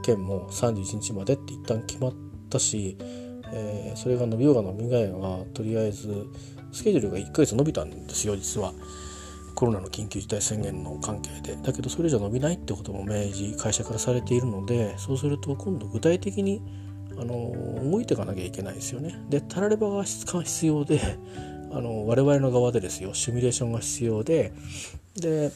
[0.03, 2.13] 件も31日までって一旦決まっ
[2.49, 2.97] たし、
[3.53, 5.17] えー、それが伸びようが伸びないが
[5.53, 6.27] とりあえず
[6.71, 8.73] スケジュールが1ヶ月伸びたんですよ実は。
[9.55, 16.61] コロナの緊急事態宣言の関係でだけどそれじゃ伸びないってことも明示会社からされているのでそうすると今度具体的に
[17.17, 17.53] あの
[17.89, 19.19] 動いていかなきゃいけないですよね。
[19.29, 21.01] でたらればが必要で
[21.71, 24.53] あの我々の側でですよシミュレーションが必要で
[25.15, 25.51] で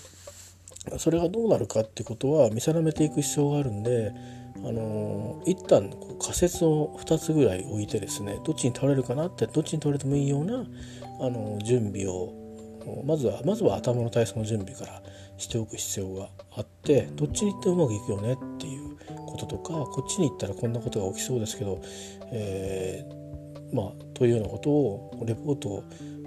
[0.97, 4.13] それがどうなるかってことは見定めていく必要があるんで
[4.57, 10.65] あの一旦こう仮説を2つぐらい置いてですねどっちに倒れるかなってどっちに倒れてもいいような
[11.21, 12.42] あの準備を
[13.05, 15.01] まずはまずは頭の体操の準備から
[15.37, 21.81] しておく必要があってどっちに行ってうまくいくよねっていうこととかこっちに行ったらこんなことが起きそうですけど、
[22.31, 25.83] えー、まあというようなことをレポートを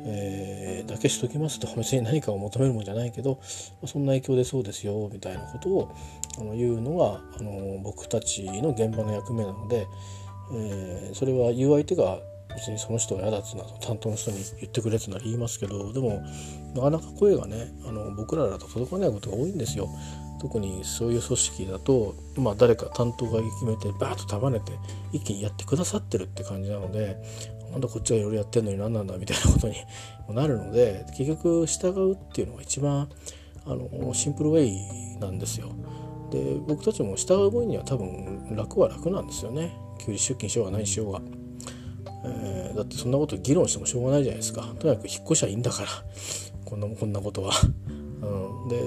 [0.08, 3.40] えー、だけしときますと別に 何かを求めるもんじゃないけど
[3.84, 5.88] そんな影響でそうですよみたいなことを
[6.38, 9.86] あの言うのがあの僕たちの現場の役目なので、
[10.54, 12.20] えー、それは言う相手が
[12.56, 16.22] 別にその人が嫌だっつうのは担当の人に言ってくれってなら言いますけどでも
[16.74, 19.88] なかなか声がねあの僕らだと届かないことが多いんですよ。
[20.38, 24.72] 特にそういう組織だと、まあ、誰か担当が決めてバーッと束ねて
[25.12, 27.16] 一気にやってくださってるって感じなので
[27.70, 29.76] なんだこっちはいろいろやってんのに何なんだみたいなことに
[30.28, 33.08] なるので結局従うっていうのが一番
[33.64, 35.68] あのシンプルウェイなんですよ。
[36.30, 41.20] で僕たちも従う分には多分楽は楽なんですよね休日出勤しようが何しようが、
[42.26, 44.62] えー、だってそんなこと議論してもしょうがないじゃないですか。
[44.78, 45.88] とにかく引っ越しはいいんだから。
[46.66, 47.52] こんなこんなことは、
[47.86, 48.80] うん、で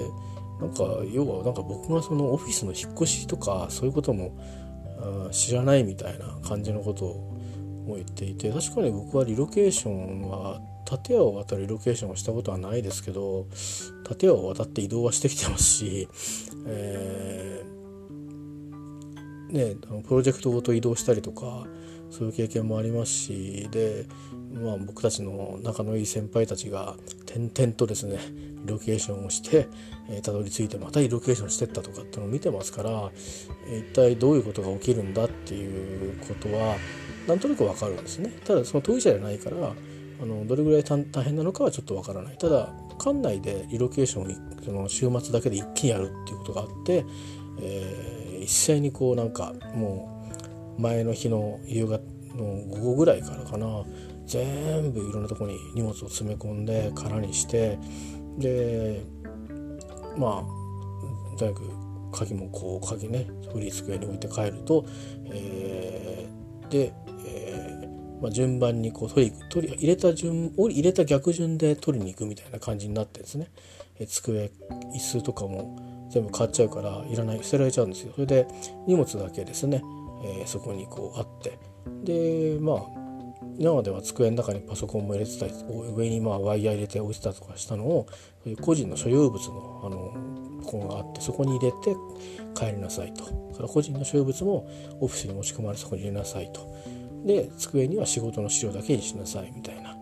[0.60, 4.38] なんか要はなんか僕がそのオフィスの引っ越しとかそういうことも
[5.32, 13.46] 知らないみたいな感じのことを言っていて確かに僕はリロケーションは建屋を渡るリロケーションをしたことはないですけど
[14.18, 16.08] 建屋を渡って移動はしてきてますし、
[16.66, 21.66] えー、ね、プロジェクトごと移動したりとか
[22.10, 24.06] そういう経験もありますしで、
[24.52, 26.96] まあ、僕たちの仲のいい先輩たちが
[27.26, 28.18] 点々とですね
[28.66, 29.68] ロケーションをして
[30.22, 33.10] たど、えー、り着いてまたリロケーションしてったとかっていうのを見てますから、
[33.68, 36.76] 一体どういうことが起きるんだっていうことは
[37.26, 38.32] なんとなくわかるんですね。
[38.44, 39.72] ただその当事者じゃないから
[40.22, 42.38] あのどれぐらい大変なのかはちょっとわからない。
[42.38, 47.04] ただ館内でリロケーションをその週末だけで一気にやるっていうことがあって、
[47.60, 50.19] えー、一斉にこうなんかもう
[50.80, 51.98] 前の日の夕方
[52.36, 53.84] の午後ぐらいからかな。
[54.26, 57.78] 全部いろんなとこに荷物を詰め込んで空にして。
[58.38, 59.02] で
[60.16, 64.84] まあとにかく鍵もこう鍵ねフリー机に置いて帰ると、
[65.26, 66.92] えー、で、
[67.26, 73.48] えーまあ、順番にこう取り取り入れた順入れた逆順で取りに行くみたいな感じになってですね、
[73.98, 74.50] えー、机
[74.94, 78.12] 椅子とかも全部買っちゃうからいらない捨てられちゃうんですよ。
[78.14, 78.46] それで
[78.86, 79.82] 荷物だけですね、
[80.22, 81.58] えー、そこにこうあって。
[82.04, 83.00] でまあ
[83.58, 85.52] 今までは机の中にパソコンも入れてたり
[85.94, 88.06] 上にまあワイヤー入れて置いてたとかしたのを
[88.60, 91.96] 個人の所有物のあのここがあってそこに入れて
[92.54, 93.24] 帰りなさいと。
[93.60, 94.68] から個人の所有物も
[95.00, 96.60] オフィスに持ち込まれそこに入れなさいと。
[97.24, 99.96] で机には仕事の資料だけにしなさいみたいな。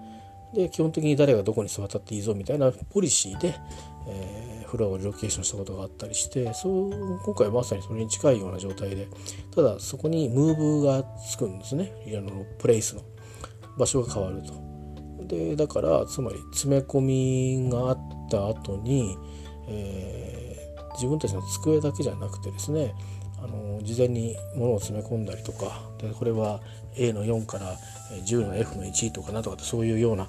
[0.55, 3.55] で基本的に誰がどこに座ったっていいぞみたいなポリシーで、
[4.09, 9.09] えー、フロアをリロケーションしたことがあったりしてそう今回まさにそれに近いような状態で
[9.55, 13.03] ただそこにムーブがつくんですねあのプレイスの
[13.79, 14.69] 場所が変わると。
[15.27, 17.99] でだからつまり詰め込みがあっ
[18.31, 19.17] た後に、
[19.69, 22.95] えー、自分たちの机だけじゃなくてですね
[23.43, 26.61] あの事前に物を詰め込んだりとかでこれは
[26.97, 27.77] A の4から
[28.27, 30.29] 10の F の1とかなとかってそういうような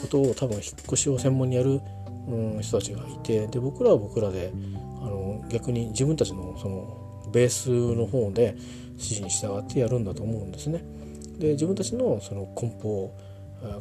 [0.00, 1.80] ことを多分引っ越しを専門にやる、
[2.28, 4.52] うん、人たちがいてで僕らは僕らで
[5.00, 8.56] あの逆に自分たちのそのベースの方で
[8.92, 10.82] 指示に従ってやるんだと思うんですね。
[11.38, 13.14] で自分たちのその梱包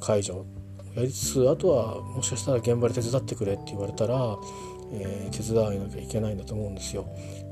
[0.01, 0.45] 解除
[0.95, 4.37] やりつつあとはもしかしたら現場で手伝ってくれって言われたら、
[4.93, 7.05] えー、手伝わなきゃいけないんだと思うんですよ。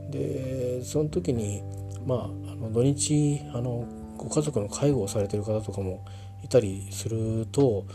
[0.10, 1.62] でその時に
[2.06, 3.86] まああの土日あの
[4.18, 6.06] ご家族の介護をされてる方とかも
[6.44, 7.86] いたりすると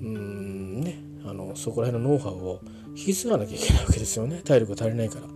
[0.00, 5.26] うんねあのそこら辺のノウハウを引き継がなきゃいけないわけですよね 体力が足りないから。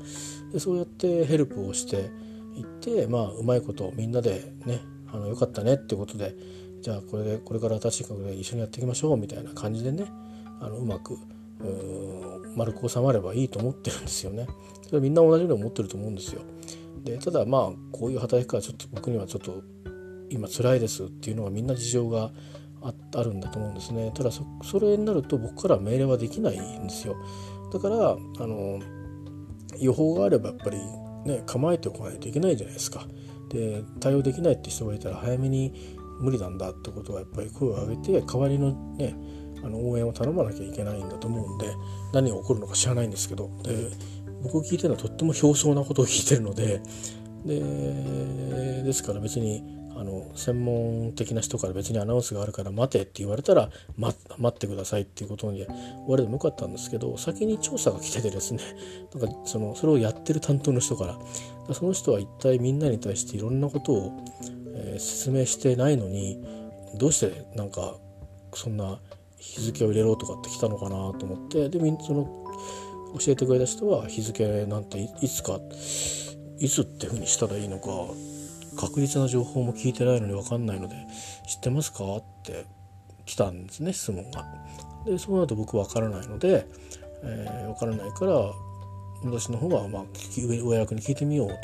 [0.53, 2.11] でそうやってヘルプをして
[2.57, 6.37] いってまあうまいことみんなでねあのよかったねってことで
[6.83, 10.05] じゃあこれでこれから新しい学で一緒にやっていきましょうみたいな感じでね
[10.61, 11.17] あのうまく
[12.57, 14.47] 丸く収まればいいと思ってるんですよね。
[14.89, 16.43] それみんな同じように思ってると思うんですよ。
[17.05, 19.63] でただまあこういう働き方はちょっと僕にはちょっと
[20.29, 22.31] 今辛いですっていうのはみんな事情が
[22.83, 24.11] ああるんだと思うんですね。
[24.15, 24.45] ただそ
[24.81, 27.17] れになると僕から命令はできないんですよ。
[27.73, 28.81] だからあの
[29.79, 30.79] 予報があればやっぱり
[31.25, 33.07] ね構えておかないといけないじゃないですか。
[33.49, 35.73] で対応できないって人がいたら早めに
[36.21, 39.15] 無理なんだってことはやっぱり声を上げて代わりのね
[39.65, 41.67] あの応援を頼まなきゃいけないんだと思うんで
[42.13, 43.91] 何が起こるのか知らないんですけどで
[44.43, 46.83] 僕聞いてるのはとっても表層なことを聞いてるので
[47.45, 55.75] でですから別にあの専門的な人から別にアナウンスがあるから待てって言われたらま待ってくださいっていうことに終
[56.09, 58.63] わりでもよかったんですけど先に調査が来ててですね
[59.15, 61.19] なんかそのそれをやってる担当の人か
[61.69, 64.13] らその人は一体みんなに対していろんなことを、
[64.75, 66.39] えー、説明してないのに
[66.97, 67.97] どうしてなんか
[68.55, 69.01] そんな
[69.39, 72.25] 日付を入れろとかって来たのかなと思ってでその
[73.19, 75.61] 教えてくれた人は日付なんていつか
[76.59, 77.89] いつっていうふうにしたらいいのか
[78.77, 80.95] 確実な情報も聞いてないのに分かんないので
[81.47, 82.17] 知ってますか？
[82.17, 82.67] って
[83.27, 84.45] 来たんですね質問が。
[85.05, 86.67] でその後僕分からないので、
[87.23, 88.33] えー、分からないから
[89.25, 90.05] 私の方はまあ
[90.37, 91.57] 上役に聞いてみようと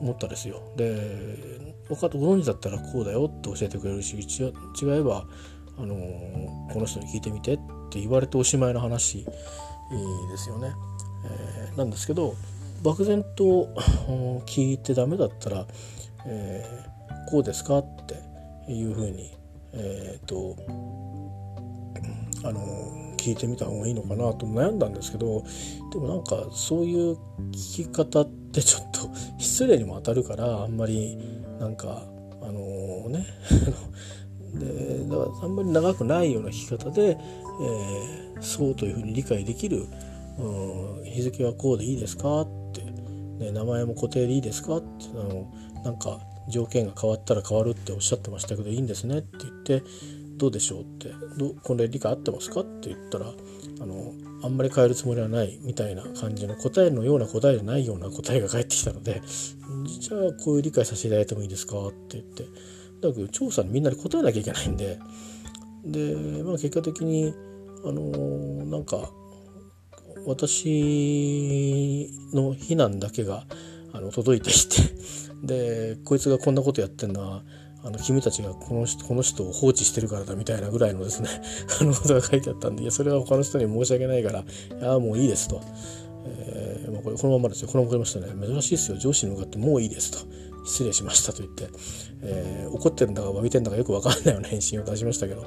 [0.00, 0.62] 思ったですよ。
[0.76, 4.52] で分かっご存知だったらこうだよって教えてくれるし違
[4.86, 5.26] えば、
[5.78, 7.58] あのー、この人に聞いてみてっ
[7.90, 9.32] て言われておしまいの話で
[10.36, 10.72] すよね。
[11.24, 12.34] えー、なんですけど
[12.82, 13.68] 漠然と
[14.46, 15.66] 聞いてダメだったら、
[16.26, 17.78] えー、こうですか？
[17.78, 18.14] って
[18.72, 19.36] いうふうに、
[19.72, 20.56] えーと
[22.42, 22.60] あの
[23.18, 25.44] 聞いてみた方がいいのかなと悩んだんですけど
[25.92, 27.18] でもなんかそういう
[27.52, 31.18] 聞き方ってちょっと 失礼にも当たるからあんまり
[31.58, 32.02] なんか
[32.40, 33.26] あのー、ね
[34.58, 39.84] でだからあんまり長くないような聞き方で、えー、そうというふうに理解できる、
[40.38, 42.40] うん、日付はこうでいいですか？
[42.40, 42.80] って、
[43.44, 44.78] ね、名前も固定でいいですか？
[44.78, 45.46] ってあの
[45.84, 49.82] なんか条件が変わったら変わるっておっしゃってましたけどいいんですねって言って
[50.36, 51.12] どうでしょうって。
[51.36, 54.12] どこれ理解合ってますかって言ったらあの
[54.42, 59.22] あんまり変えるつもりはないみたいな感じの答えのような答えじゃないような答えが返ってきたので
[60.00, 62.44] じゃあこういう理解させていただいてもいいですかって言って。
[63.00, 64.98] だけど調査にみんなで答えなきゃいけないんで
[65.84, 67.34] で、まあ、結果的に
[67.84, 69.10] あのー、なんか
[70.26, 73.44] 私の非難だけが
[73.92, 74.99] あの届いていて
[75.42, 77.42] でこいつがこんなことやってんのは
[77.82, 81.28] あの君たちがこの人この人を放置してるからだみたいなぐらいのですね
[81.80, 84.44] あのことが書いてあったんでいやそれは他の人に申し訳ないからい
[84.82, 85.60] やもういいですと、
[86.26, 87.68] えーまあ、これこのままですよ。
[87.68, 88.26] このままましたね。
[88.46, 88.98] 珍しいですよ。
[88.98, 90.18] 上司に向かってもういいですと。
[90.64, 91.68] 失礼しましたと言って、
[92.22, 95.46] えー、怒ってるんだか詫びてんだかよく分かんないような 返信を出しましたけど、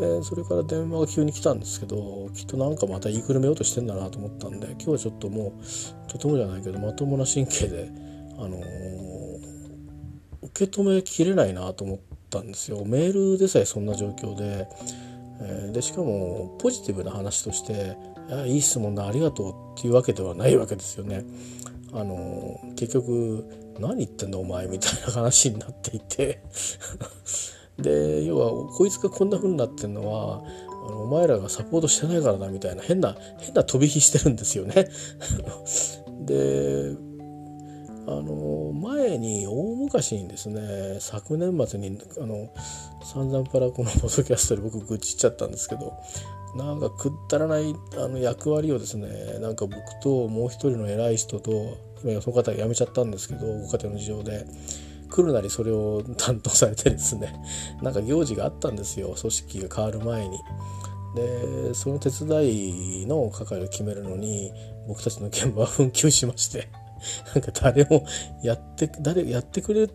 [0.00, 5.54] えー、それから電話が急に来たんですけどきっとなんかまた言いくるめようとしてんだなと思ったんで今日はちょっとも
[6.08, 7.90] うとてもじゃないけどまともな神経で
[8.38, 8.58] あの
[10.42, 11.98] 受け止めきれないなと思っ
[12.30, 14.68] たんですよメールでさえそんな状況で,、
[15.40, 17.96] え、でしかもポジティブな話として
[18.46, 21.24] 「いい質問だありがとう」っていうわけではないわけですよね。
[21.92, 23.44] あの結局
[23.78, 26.42] 何言ってんだお前みたいな話になっていて
[27.78, 30.42] で要はこいつがこんな風になってんのは
[30.86, 34.88] あのお前らがサポートしてないからだみたいな変な変な飛び火してるんですよね。
[36.26, 36.94] で
[38.10, 42.48] あの前に大昔にですね昨年末にあの
[43.04, 45.92] 散々パラこのポッドキャストで僕愚痴っちゃったんですけど
[46.56, 54.46] なんかくったらないあの役割をですねなんか僕ともう一人の偉い人と今その方が辞めちゃったんですけどご家庭の事情で
[55.10, 57.34] 来るなりそれを担当されてですね
[57.82, 60.38] なんか行事があったんですよ組織が変わる前に。
[61.14, 64.52] でその手伝いの係を決めるのに
[64.86, 66.68] 僕たちの現場は紛糾しまして
[67.34, 68.04] なんか誰も
[68.42, 69.88] やって誰やってくれ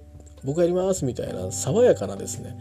[0.43, 2.57] 僕やりますみたいな爽やかなですね、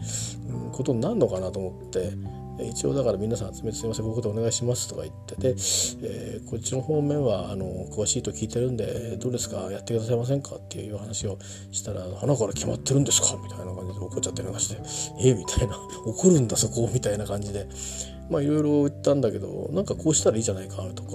[0.49, 2.13] うん、ことになるのかなと思って
[2.61, 5.47] 一応だから皆さん集めてすいませんこういうことお願いしますとか言ってて、
[6.03, 11.39] えー、こっちの方面はあの詳しいと聞いてるんでどうですかやってくださいませんかっていう話を
[11.71, 14.75] したら花から決まってるんですかみたいな感じで怒っちゃってなんかして
[15.19, 17.67] えー、みたいな 怒るんだそこみたいな感じで
[18.29, 21.11] まあいろいろ言ったんだけどなんかこうしたらいいじゃないかとか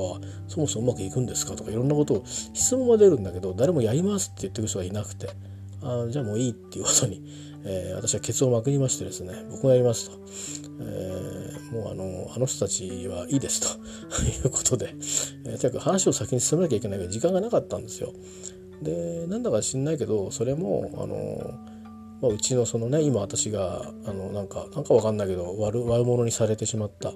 [0.47, 5.29] そもそもうまくいくんですかとかいろんなことを質問は出るんだけど誰もやりますって言ってる人がいなくて
[5.83, 7.23] あじゃあもういいっていうことに、
[7.65, 10.19] えー、私はケツをまくりましてですね僕がやりますと、
[10.81, 13.79] えー、もうあのあの人たちはいいですと。
[14.25, 14.95] いうことで、
[15.45, 18.13] えー、とにかく話を先に進めなきゃいけないけど時間がなかったんですよ。
[18.83, 21.59] でなんだか知んないけどそれもあの
[22.21, 27.13] まあ、うちのそのね今私があのなんかなんかわかんないけど悪悪者にされてしまった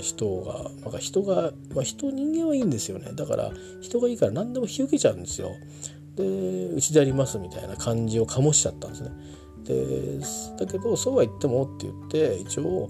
[0.00, 5.50] 人がなんか人が、まあ、人人間はいいんですよねだから人がいいから何でも引き受けちゃうんですよ。
[6.16, 9.10] でうちでやりますみたいな感じを醸しちゃったんですね。
[9.64, 10.18] で
[10.58, 12.88] だけどそうは言ってもって言って一応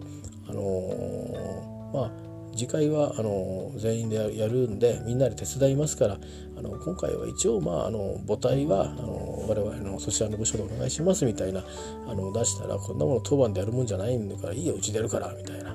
[0.48, 2.23] あのー、まあ
[2.56, 6.18] 次回はあの全員でやるんでみんなで手伝いますから
[6.56, 11.64] あの今回は一応、まあ、あの母体はあの我々のそちらの部署でお願いしますみたいな
[12.08, 15.74] あの出したらこんなもの当番でやるもんじゃないんだからいいようちでやるからみたいな。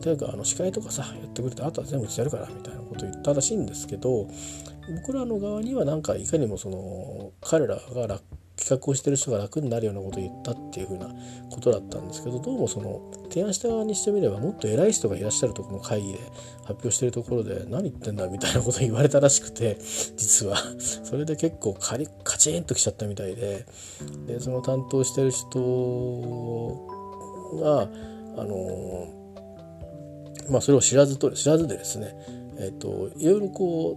[0.00, 4.28] とにかくあの司会とかさやってくれてあとは全部うちでやるからみたいなことを言ったらしいんですけど
[4.96, 8.22] 僕らの側にはなんかいかにもその彼らが楽
[8.56, 11.08] 企画をしてる人が楽になるようなことを言ったっていうふうな
[11.50, 13.00] ことだったんですけどどうもその
[13.32, 16.18] 提案した側にしてみればもっと偉い人がいらっしゃるところの会議で
[16.64, 19.78] 発表してるところで何言ってんだみたいなこと言われたらしくて
[20.16, 20.56] 実は。
[20.78, 23.64] それで結構カリカチンときちゃったみたいで。
[24.26, 26.88] でその担当してる人
[27.60, 27.88] が
[28.36, 29.06] あの
[30.50, 32.14] まあそれを知らずと知らずでですね
[32.58, 33.96] えっ、といろいろこ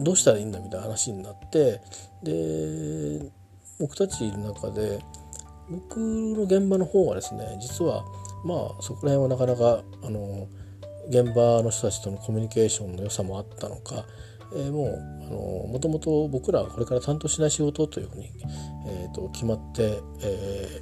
[0.00, 1.80] うどうしたらいいんだみたいな話になって
[2.22, 3.30] で
[3.78, 4.98] 僕たちの中で
[5.68, 8.04] 僕の現場の方はですね実は
[8.44, 10.48] まあそこら辺はなかなかあの
[11.08, 14.04] 現場の人たちとのコミュニケーションの良さもあったのか、
[14.54, 18.30] えー、もうあのもともと僕らはこれから担当しない仕事というふうに、
[18.86, 20.80] えーと、決まって、え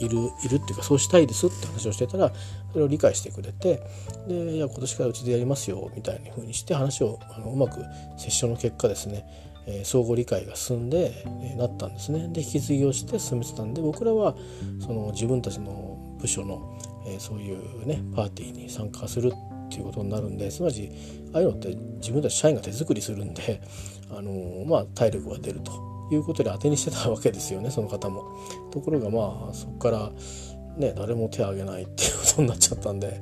[0.00, 2.32] ー、いるいるっていうかそうしたいですって話をしてたら
[2.72, 3.80] それを理解してくれて
[4.26, 7.80] でいや今年からうちでやりますよみたいなふうにして話をあのうまく
[8.18, 9.24] 折衝の結果ですね
[9.66, 12.28] え、相互理解が進んで、えー、なったんですね。
[12.28, 14.36] で引き継ぎをして進めてたんで僕らは
[14.80, 20.90] その自分たちの部署の、えー、そういうねパーティーに参加するっていうことになるんですなわち
[21.34, 23.60] ああいうのって自分たち社員が手作りするんで、
[24.10, 25.72] あのー、まあ、体力が出ると
[26.10, 28.24] いうことで当てにしてたわけですよねその方も。
[28.72, 30.12] ところがまあそこから
[30.76, 33.20] ね、誰も手を挙げないっていうことになっちゃったんで、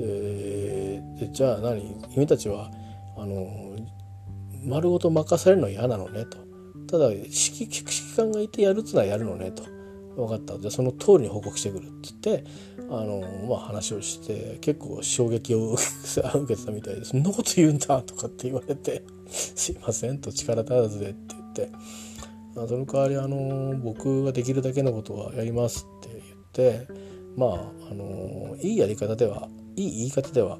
[0.00, 1.82] えー、じゃあ何？
[2.12, 2.68] 君たちは
[3.16, 3.76] あの
[4.64, 6.38] 丸ごと任されるのは嫌なのねと。
[6.90, 9.62] ただ指揮指揮官がいてやるっつうのはやるのねと。
[10.26, 10.58] 分かった。
[10.58, 12.44] じゃその通りに報告してくるって言って
[12.90, 21.70] あの、まあ、話をして結構衝撃を 受けてたみたいで「そんなこと言うんだ」とかって言われて「すいません」と力足らずでって言って。
[22.54, 26.88] その代わりあの僕ができるだけのことはやりますって言って
[27.36, 27.50] まあ
[27.90, 30.58] あのいいやり方ではいい言い方では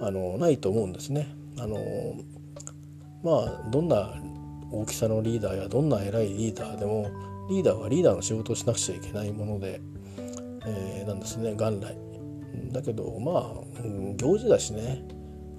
[0.00, 1.34] あのないと思うんですね。
[1.58, 1.76] あの
[3.22, 4.14] まあどんな
[4.70, 7.08] 大きさのリーダーやどんな偉いリーダーでも
[7.48, 9.80] リーダーはリーダーの仕事をしなくちゃいけないもので、
[10.66, 11.96] えー、なんですね元来。
[12.72, 13.82] だけどまあ
[14.16, 15.04] 行事だしね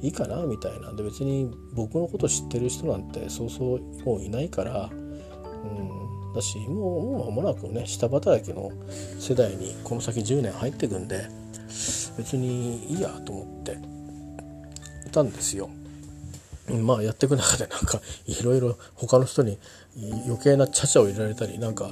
[0.02, 8.72] いいかなみたいなで別に僕のこと知ってる人なんてそうそうもういないから、うん、だしもうもう間もなくね下働きの
[9.20, 11.28] 世代にこの先10年入っていくんで
[12.18, 13.78] 別にいいやと思って
[15.08, 15.70] いたんですよ。
[16.68, 19.60] まあやっていく中でなんかいろいろ他の人に
[20.26, 21.92] 余計なちゃちゃを入れられたりなんか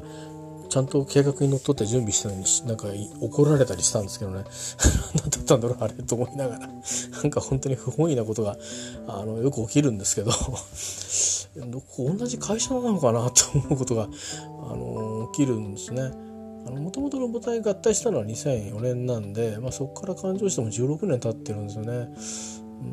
[0.70, 2.88] ちゃんと計画にのっとって準備したのになんか
[3.22, 4.44] 怒られたりしたんですけどね
[5.14, 8.58] 何だったんだろうあれと思いながらなんか本当に不本意なことが
[9.08, 10.32] あのよく起きるんですけど
[11.98, 14.08] 同じ会社なのかなと思うことが
[14.72, 16.12] あの起きるんですね。
[16.72, 22.10] もともとの母体合体したのは2004年なんで、まあ、そこから誕生しても16年経ってるんですよね。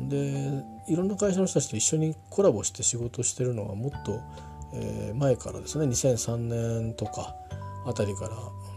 [0.09, 4.19] でいろんな会社の人たちと一緒にコラボして仕事してるのはもっと、
[4.73, 7.33] えー、前からですね2003年とか
[7.85, 8.31] あたりから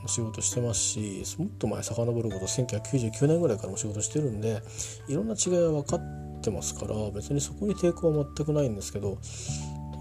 [0.06, 4.62] 仕事してますしもっと前遡ること1999年ぐらいからも仕事してるんで
[5.08, 9.18] いろんな違いは分かってますから別にそこに抵抗は全くないんですけど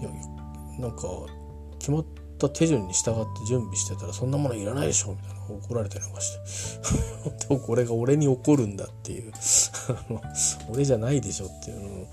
[0.00, 0.10] いや
[0.78, 1.08] なんか
[1.78, 6.32] 決まってた手順に従って準備してたらそんなものいらないでしょみたいな怒られたりなんかし
[7.28, 7.48] て。
[7.48, 9.32] でもこれが俺に怒るんだっていう。
[10.70, 11.88] 俺じゃないでしょっていうの。
[11.88, 12.06] を、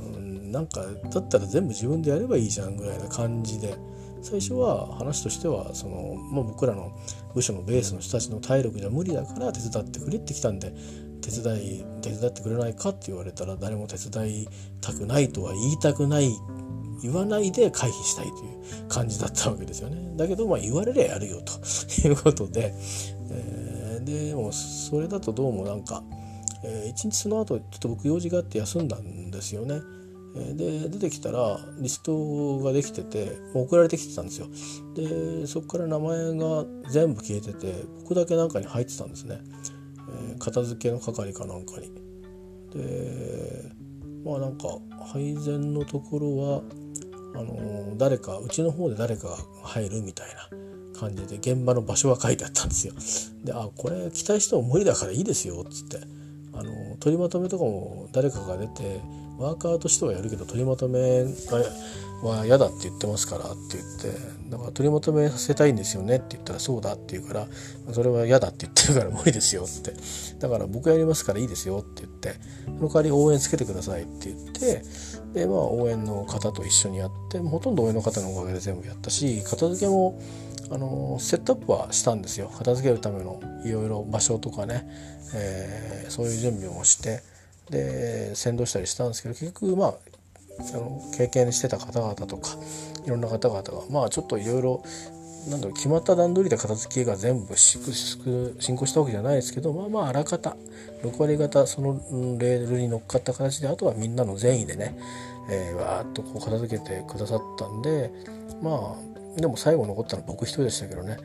[0.00, 3.76] うん、なんかだったら全部自分でやればいいじゃんぐらいな感じで。
[4.22, 6.90] 最初は話としてはその、まあ、僕らの
[7.32, 10.72] 部署のベースの人たちの体力じゃ無理だから手伝ってくれってきたんで
[11.20, 14.48] 手伝い手伝ってくれないかって言われたら誰も手伝い
[14.80, 16.30] たくないとは言いたくない
[17.02, 20.16] 言わないで回避したいという感じだったわけですよね。
[20.16, 21.52] だけどまあ言われりゃやるよと。
[22.08, 22.74] いうことで、
[23.30, 26.02] えー、でもそれだとどうもなんか、
[26.64, 29.80] えー、一日その後ちょっと僕用事があって休んだんですよね。
[30.54, 34.48] で出てきたらリストができてて送られてきてたんですよ。
[34.94, 39.40] でそこから名前が全部消えてて僕だけなんかに入ってたんですね、
[40.30, 41.90] えー、片付けの係かなんかに。
[42.74, 43.72] で
[44.24, 44.68] まあなんか
[45.12, 46.62] 配膳のところは
[47.36, 52.94] あの誰かうちの方で誰かが入るみたいな感じで現場の場所が書いてあったんですよ。
[53.44, 55.98] であこれ期待しても無理だからいいですよっつって。
[56.58, 59.00] あの取りまとめとかも誰かが出て
[59.38, 61.24] ワーカーとしてはやるけど取りまとめ
[62.22, 64.18] は嫌だって言ってますからって言って
[64.48, 67.46] だから取りまとめさせたいんですよねって言ったらそうだって言うから
[67.92, 69.92] それは嫌だって言ってるから無理ですよって。
[70.38, 74.82] だから僕やりますからいいですよって言ってその代わり応援つけてくださいって言って
[75.36, 80.18] でまあ応援の方と一緒にやってほとんど応援の方のおかげで全部やったし片付けも
[80.70, 82.50] あのセットアップはしたんですよ。
[82.56, 84.88] 片付けるためのいろいろ場所とかね、
[85.34, 87.20] えー、そういう準備もして
[87.70, 89.94] で先導したりしたんですけど結局まあ
[90.58, 92.56] あの経験してた方々とか
[93.04, 94.82] いろんな方々がまあちょっといろいろ
[95.46, 97.80] なんだろう決まった段取りで片付けが全部進
[98.76, 100.56] 行したわけじゃないですけどまあまああらかた
[101.02, 101.94] 6割方その
[102.38, 104.98] レールに乗っかった形であとはみんなの善意でね、
[105.48, 108.10] えー、わーっとこう片付けてくださったんで
[108.60, 111.18] まあでも最後残ったのは僕一人でしたけどね。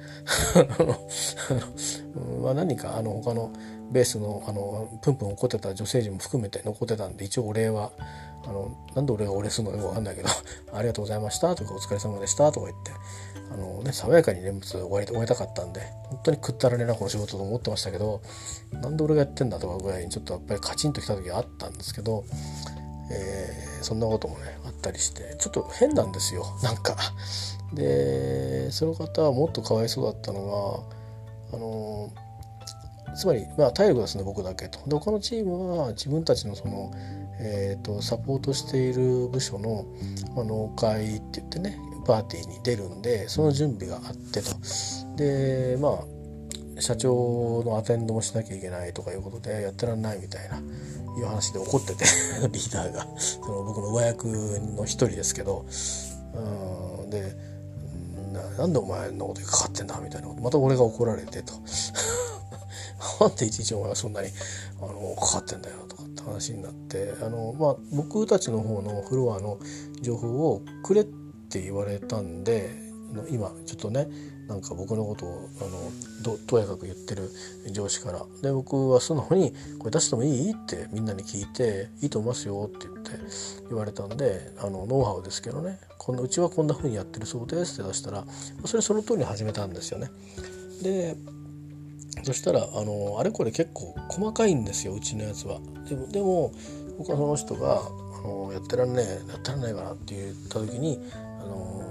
[2.43, 3.51] まあ何かあの他の
[3.89, 7.91] ベースのあのプンプン怒ってた女性陣も含めて残ってたんで一応お礼は
[8.45, 10.29] あのなんで俺がお礼するのかよくわかんないけど
[10.73, 12.91] 「ありがとうございました」とか「お疲れ様でした」とか言って
[13.53, 18.21] あのね爽やかに念仏終わり終えたかったんで本当にくったらねなこの仕事と思ってましたけど
[18.71, 22.23] なんで俺がやってんだとかぐらいにちょっとやっぱりカチンときた時があったんですけど、
[23.11, 26.95] えー、そんなこともねあったりしてちょっと変なんですよ なんか。
[27.73, 30.85] でその方はもっとかわいそうだったの
[31.51, 32.09] があの
[33.15, 34.79] つまり、まあ、体力ですね僕だけと。
[34.87, 36.91] で他のチームは自分たちのその、
[37.39, 39.85] えーと、サポートしている部署の、
[40.35, 44.55] まあ、農会って言ってねパーティーに出るんでその準備があってと。
[45.15, 46.21] でまあ
[46.81, 52.05] 社長のアテンドもしなきゃいけないとかいうことでやってらんないみたいないう話で怒ってて
[52.51, 55.65] リーダーがその僕の上役の一人ですけど
[56.33, 57.35] うんで
[58.57, 61.53] なんでお前のことにかかってんだみたいなことまた俺が怒られてと
[63.19, 64.29] なんでいちいちお前はそんなに
[64.81, 69.59] あのかかってんだよとかって話になってあの、まあ、僕たちの方のフロアの
[70.01, 71.20] 情報をくれて
[71.51, 72.69] って言われたんで
[73.29, 74.07] 今ちょっとね
[74.47, 77.29] なんか僕のことをあのとやかく言ってる
[77.71, 83.11] 上司からで僕は素直に「これ出してもいい?」ってみんなに聞いて「いいと思いますよ」って言って
[83.69, 88.25] 言われたんであのノウハウですけどねこんなうちはこんな風にやってるそうですって出したら
[88.63, 90.09] それその通りに始めたんですよね。
[90.81, 91.17] で
[92.23, 95.59] そしたらあのあれこれ結構細かいんですようちのやつは。
[95.89, 96.51] でもでも
[96.97, 97.81] 僕はその人が
[98.23, 100.99] あのやってらんねえやってらんないかなって言った時に
[101.51, 101.81] の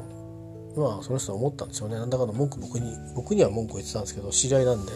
[0.76, 1.96] まあその人は思ったんですよね。
[1.96, 4.92] なんだかの文句僕に僕には文句を言ってたんですけど知り合いなんで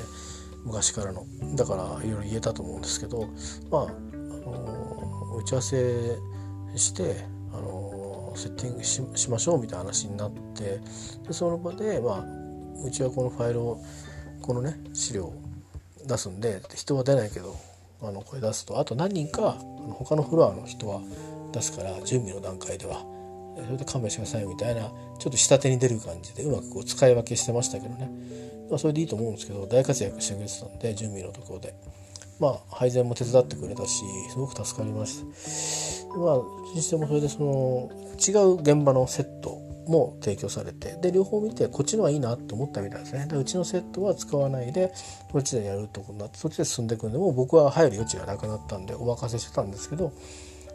[0.64, 1.26] 昔からの。
[1.54, 3.28] だからいろいろ言えたと思うんですけど
[3.70, 6.16] まあ、あの打ち合わせ
[6.76, 10.80] してあのセッティングししましょうみたいな話になって
[11.26, 12.24] でその場でまあ
[12.84, 13.80] うちはこのファイルを
[14.42, 15.34] このね資料を
[16.06, 17.56] 出すんで人は出ないけど
[18.02, 18.78] あのこれ出すと。
[18.78, 19.52] あと何人か
[19.94, 21.00] 他のフロアの人は
[21.52, 23.13] 出すから準備の段階では。
[23.56, 28.10] それで勘弁してくださいみたいなちょっと下手に出る感じでうまくこう使い分けしてましたけどね、
[28.70, 31.74] まあ、それでいいと思うんですけど大活躍してくれてたんで準備のところで。
[32.40, 35.20] まあ配膳も手伝ってくれたしすごく助かりまし
[36.08, 36.16] た。
[36.18, 36.40] まあ
[36.74, 39.50] にしてもそれでその違う現場のセット
[39.86, 43.26] も提供されてで両方見てこっちのはいいなと思ったみたいですね。
[43.26, 44.92] でうちのセットは使わないで
[45.30, 50.12] こっちでやるとこになってそっちで進んでいくんでもう僕は入る余地がなくなったんでお任せしてたんですけど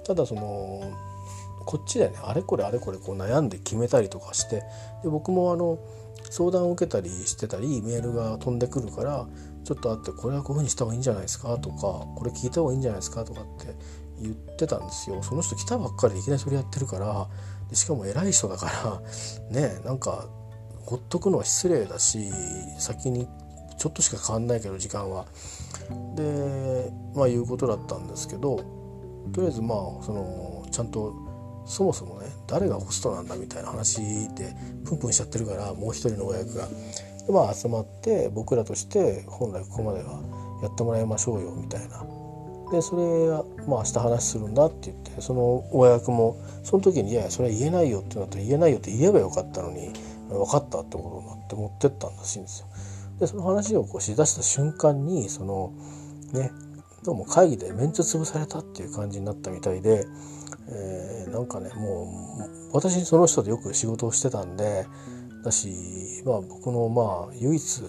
[0.05, 0.81] ただその
[1.65, 2.15] こっちでね。
[2.23, 4.63] あれこれあれこれこう悩んで決めたりとかして
[5.03, 5.79] で僕もあの
[6.29, 9.27] 相談を受けたりしてたりメールが飛んでくるから
[9.63, 11.57] ちょっとあってこれはこういうふうにした方がいいんじゃないですか？
[11.57, 13.23] とかこれ聞いた方がいいんじゃないですか？
[13.23, 13.75] とかって
[14.21, 15.21] 言ってたんですよ。
[15.23, 17.27] その人来たばっかりでいきなりそれやってるから
[17.69, 19.01] でしかも偉い人だか
[19.51, 20.27] らねなんか
[20.85, 22.31] ほっとくのは失礼だし
[22.79, 23.27] 先に
[23.77, 25.25] ちょっとしか変わんないけど時間は。
[26.15, 28.57] でまあいうことだったんですけど
[29.33, 31.13] とりあえずまあそのちゃんと
[31.69, 34.01] そもそもね誰がホストなんだみたいな話
[34.33, 34.55] で
[34.85, 36.67] プンプンしちゃってるからもう一人の親役が。
[36.67, 40.19] でまあ集まって僕らとして本来ここまでは
[40.63, 42.03] やってもらいましょうよみたいな
[42.71, 49.91] でそれはまあ明日話するんだって言ってその親役もその時に「いやいやそれは言えないよ」ってなったら「言えないよ」って言えばよかったのに
[50.29, 52.67] 分かったってことになって持ってったんらしいんですよ。
[53.19, 55.73] でその話をこうしだした瞬間にその
[56.33, 56.51] ね
[57.03, 60.05] どうも会議でメンツ潰されたっていう感じになったみたいで、
[60.67, 62.37] えー、なんかねも
[62.71, 64.85] う私その人とよく仕事をしてたんで
[65.45, 67.81] だし、まあ、僕のまあ唯一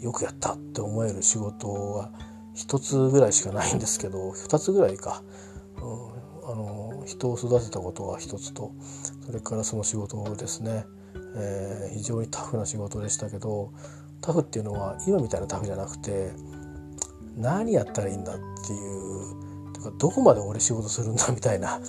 [0.00, 2.10] よくやったって思える仕事が
[2.54, 5.22] 1つぐらいしかないんですけど2つぐらいか、
[5.76, 8.72] うん、あの人を育てたことが1つと
[9.24, 10.84] それからその仕事ですね、
[11.36, 13.72] えー、非常にタフな仕事でしたけど
[14.20, 16.32] タフっていうのは今みたいなタフじゃなくて
[17.36, 19.42] 何やったらいいんだっていう
[19.82, 21.80] かどこまで俺仕事するんだみたいな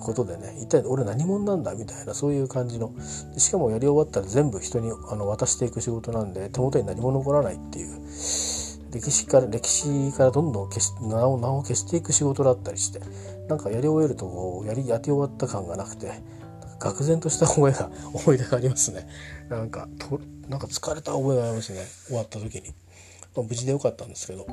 [0.00, 2.94] ことでね一体俺何者なんだみたいなそういう感じの。
[3.36, 8.00] しかもやり終わったら全部人にあの渡していく仕事なんで手元に何も残らないっていう。
[8.92, 13.00] 歴史から歴史からどんどん消し名を名を消していく仕事だったりして
[13.48, 16.12] なんかやり終えるとこうやりやって終わった感がなくて
[16.78, 19.08] 愕然とした覚えが思い出がありますね。
[19.48, 21.86] なんかとなんか疲れた覚えがありますね。
[22.06, 22.74] 終わった時に、
[23.34, 24.46] まあ、無事でよかったんですけど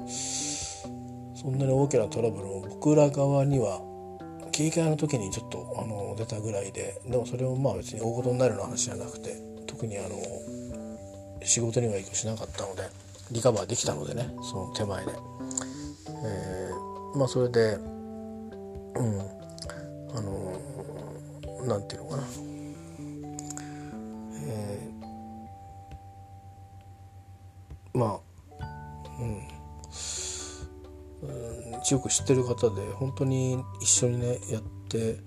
[1.36, 3.82] そんなに大きなトラブルも僕ら側には
[4.52, 9.36] 切り替えの時にちょっとあの出たぐらいででもそれもまあ別に大事になるような話じゃなくて
[9.68, 10.10] 特にあの
[11.44, 13.10] 仕事には影響しなかったので。
[13.32, 15.12] リカバーできたのでねその手前で、
[16.26, 19.20] えー、まあそれでうん
[20.16, 20.60] あの
[21.68, 22.24] なんていうのかな
[24.48, 28.29] えー、まあ
[29.20, 29.42] うん。
[31.90, 35.18] よく知ってる方で本当に一緒にねやって、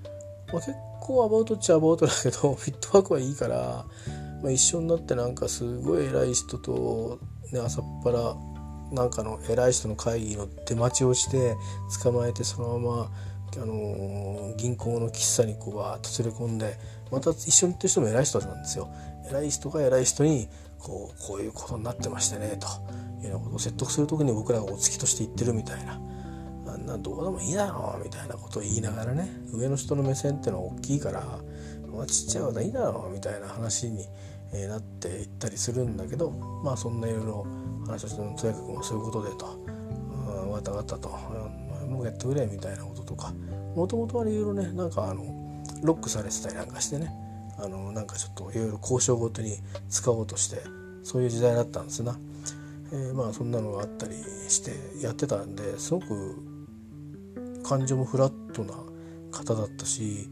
[0.53, 3.85] まあ、結構アバウトっちゃアバウトだけどフィットワークはいいから
[4.43, 5.35] まあ、一緒になってなん。
[5.35, 7.21] かすごい偉い人と、
[7.53, 8.35] ね、朝っぱら
[8.93, 9.11] なん。
[9.11, 11.55] かの偉い人の会議の出待ちをして
[12.03, 13.11] 捕まえてそのまま、
[13.57, 16.59] あのー、銀行の喫茶にこうわーっと連れ込ん。
[16.59, 16.77] で
[17.11, 18.63] また一緒に行ってる人も偉い人なん。
[18.63, 18.89] ですよ。
[19.31, 20.49] 偉い人が偉い人に
[20.83, 22.67] こうこういうことになってましてねと
[23.25, 26.01] いうようなことを説得する時に僕らがお付きとして言ってるみたいな。
[26.65, 31.23] あんなどうでもいいだろうみたいなことを言いながらね上の人の目線ってのは大きいから
[31.95, 34.07] まあ、ちっちゃいこといいだろうみたいな話に、
[34.69, 37.47] なっていったりするんだけどまあそんないろいろ
[37.87, 39.47] 話をしてとやかくもそういうことでと
[40.45, 41.09] 「うん、わたわたと、
[41.89, 43.33] もうやってくれ」みたいなこととか。
[43.75, 45.25] もともとはいろいろねなんかあの
[45.83, 47.15] ロックされてたりなんかしてね。
[47.63, 49.57] あのなんかちょっといろいろ交渉ごとに
[49.89, 50.63] 使おうとして
[51.03, 52.19] そういう時代だったんですな。
[52.93, 54.15] えー、まあそんなのがあったり
[54.49, 56.37] してやってたんですごく
[57.63, 58.75] 感情もフラットな
[59.31, 60.29] 方だったし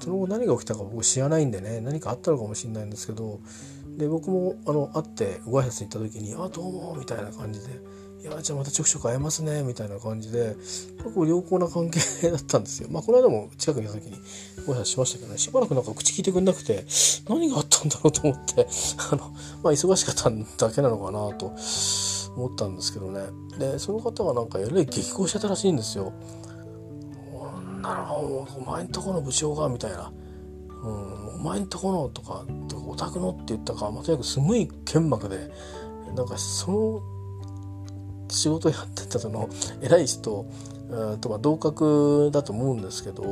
[0.00, 3.40] その後何が起きたか僕知らないんでね何かあったのかもしれないんですけど
[3.96, 7.80] で僕もあの会ってご挨拶に行った時に「あどうも」みたいな感じで
[8.20, 10.56] 「いやじゃあまたちょくちょく会えますね」みたいな感じで
[10.98, 12.00] 結構良好な関係
[12.30, 12.88] だったんですよ。
[12.90, 14.16] まあこの間も近くにいた時に
[14.66, 16.84] ご挨拶しましたけどねしばらくなんか口聞いてくれなくて
[17.28, 18.66] 何があったんだろうと思って
[19.12, 19.30] あの
[19.62, 21.52] まあ忙しかっただけなのかなと
[22.36, 23.22] 思ったんですけどね
[23.58, 26.12] でその方がなんかえらい激高してたらしいんですよ。
[27.80, 30.12] なのお前んとこの部長がみたいな、
[30.82, 32.44] うん、お前んとこのとか
[32.86, 35.50] お宅のって言ったか、まあ、とにかくすごい剣幕で
[36.16, 37.17] なんかその
[38.28, 39.48] 仕事やってたその
[39.82, 40.46] 偉い人
[41.20, 43.22] とか同格だと思うんですけど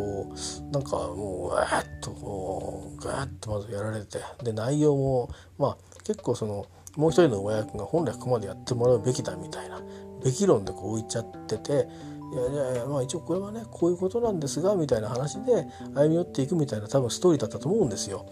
[0.72, 6.66] なんかもうわーっとこうガーッとまずやられてで内容もまあ結構その
[6.96, 9.80] もう一人の親役が本来ここまでやってもらうべきだみたいな
[10.22, 11.72] べき論でこう置いちゃってて
[12.32, 18.26] いやいやいやまあ一応これはねこういうことなんですがみたいな話で歩み寄っていくみたいな多分ストーリーだったと思うんですよ。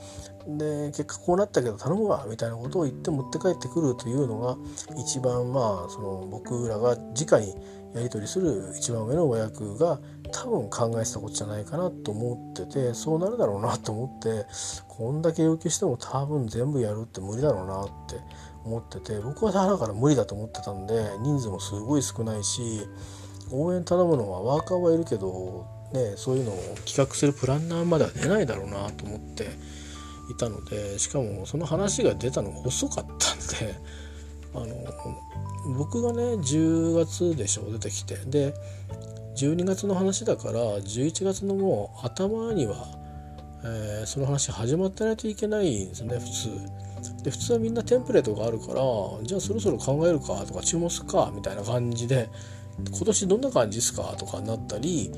[0.47, 4.57] で結果こうなったけど頼むわみたいなことを言って持って帰ってくるというのが
[5.01, 7.55] 一番まあその僕らが直に
[7.95, 10.01] やり取りする一番上の親役が
[10.33, 14.47] 多分考えてたことじゃないかなと思っててそうなるだろうなと思って
[14.89, 18.17] こんだけ要求しても多分全部やるって無理だろうなって
[18.65, 22.87] 思ってて僕はだから無理だと思ってたんで人数もすごい少ないし
[23.53, 29.51] 応援頼むのはワーカーはいるけど、ね、そういうのを企画するプランナーまでは出ないだろうなと思って
[30.31, 33.75] いたのでしかもその話が出たのが遅かったんで
[34.55, 34.67] あの
[35.77, 38.55] 僕がね10月でしょ出てきてで
[39.37, 42.87] 12月の話だから11月のもう頭には、
[43.65, 46.85] えー、その話始まってないといけないんですね普通。
[47.23, 48.81] で普通はみんなテンプレートがあるから
[49.23, 52.31] じゃあそろそろ考えるかとか注文するかみたいな感じで
[52.91, 55.13] 今年どんな感じですかとかなったり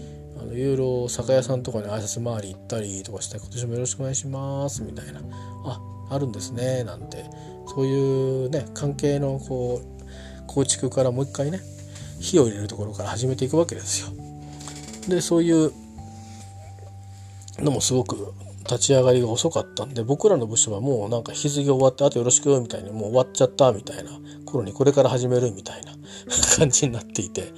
[0.46, 5.20] のいろいろ酒屋さんとかに挨拶回り行ったりとかして今年もよろしくお願いしますみたいな。
[5.64, 5.80] あ
[6.10, 7.24] あるんですねなんて。
[7.68, 11.60] そういうね関係のこう構築からもう一回ね
[12.20, 14.08] 火を入れるところから始めていくわけですよ。
[15.08, 15.72] でそういう
[17.58, 24.10] のもすごく立ち上がりが遅かったんで僕らの部署はもうなんか引き継ぎ終わってあとよろしくみたいにもう終わっちゃったみたいな。
[24.46, 25.92] 頃にこれから始めるみたいな
[26.56, 27.52] 感じになっていて。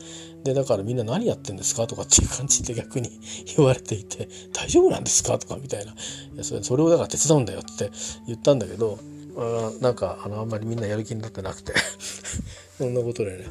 [0.44, 3.10] でだからみんな何やってんですかとかっていう感じで逆に
[3.56, 5.92] 言われていて大丈夫なんですかとかみたいな。
[5.92, 5.94] い
[6.36, 7.90] やそれそれをだから手伝うんだよって
[8.26, 8.98] 言ったんだけど
[9.36, 11.74] あなんかあのあんまりみんなやる気になってなくて。
[12.78, 13.44] そんなことでね。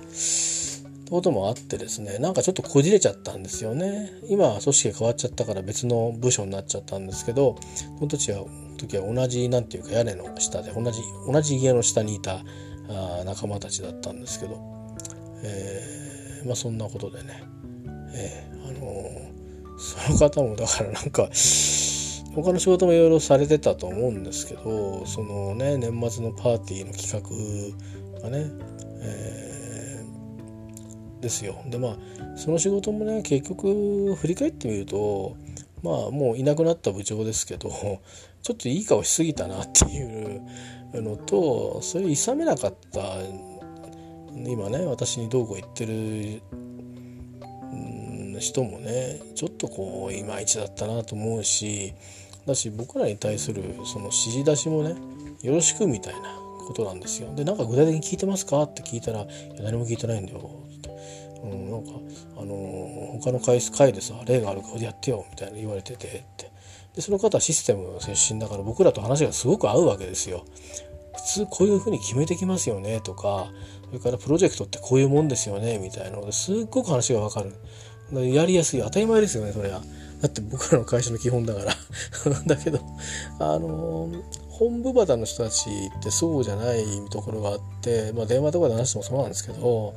[1.06, 4.12] とこともあってですねなんかちょっとこじれちゃったんですよね。
[4.30, 7.56] 今組織が変わっちゃったから別の部署になっちゃったんですけど
[7.98, 8.44] その時は
[8.78, 12.44] 時は同じなんていうか屋根の下で同じ同じ家の下にいた
[12.90, 14.60] あ仲間たちだったんですけど、
[15.44, 16.07] えー、
[16.48, 17.44] まあそんなことでね、
[18.14, 21.30] えー、あのー、その方もだからなんか
[22.44, 27.12] 他の仕事もいろいろされてたと思うんですけどそのね年末のパーティーの企
[28.14, 28.52] 画がね、
[29.02, 31.56] えー、ですよ。
[31.68, 31.98] でまあ
[32.38, 35.36] その仕事もね結局振り返ってみると
[35.84, 37.70] まあもういなくなった部長ですけど
[38.42, 40.42] ちょっといい顔しすぎたなっていう
[40.94, 43.02] のとそれを諌めなかった
[44.46, 46.42] 今ね私にどうこう言ってる
[48.40, 51.94] 人もねちょっとこういまいちだったなと思うし
[52.46, 54.96] だし僕らに対するその指示出しもね
[55.42, 56.30] よろしくみたいな
[56.68, 57.34] ことなんですよ。
[57.36, 58.64] でなんか具体的に聞いてますか？
[58.64, 59.26] って聞いたら「い
[59.56, 60.40] や何も聞いてないんだよ」
[60.76, 60.90] って。
[61.44, 61.92] うん、なんか
[62.38, 66.52] あのー、他の回回でさ例があるからやってよみたいな言われててって
[66.96, 70.46] でその方はシステム出身だから僕らと話がすごく合うわけですよ。
[71.16, 73.48] 普通こういうふうに決めてきますよねとか
[73.88, 77.54] それからプロジェクトってこういうもんですよねみたいなのですっごく話がわかる。
[78.12, 79.82] やりやすい当たり前ですよねそれは。
[80.22, 81.74] だって僕らの会社の基本だから
[82.48, 82.80] だけど
[83.40, 84.10] あの
[84.50, 85.70] 本部端の人たち
[86.00, 89.94] ってそうじゃないところがあって、まあ、電話とかで話してもそうなんですけど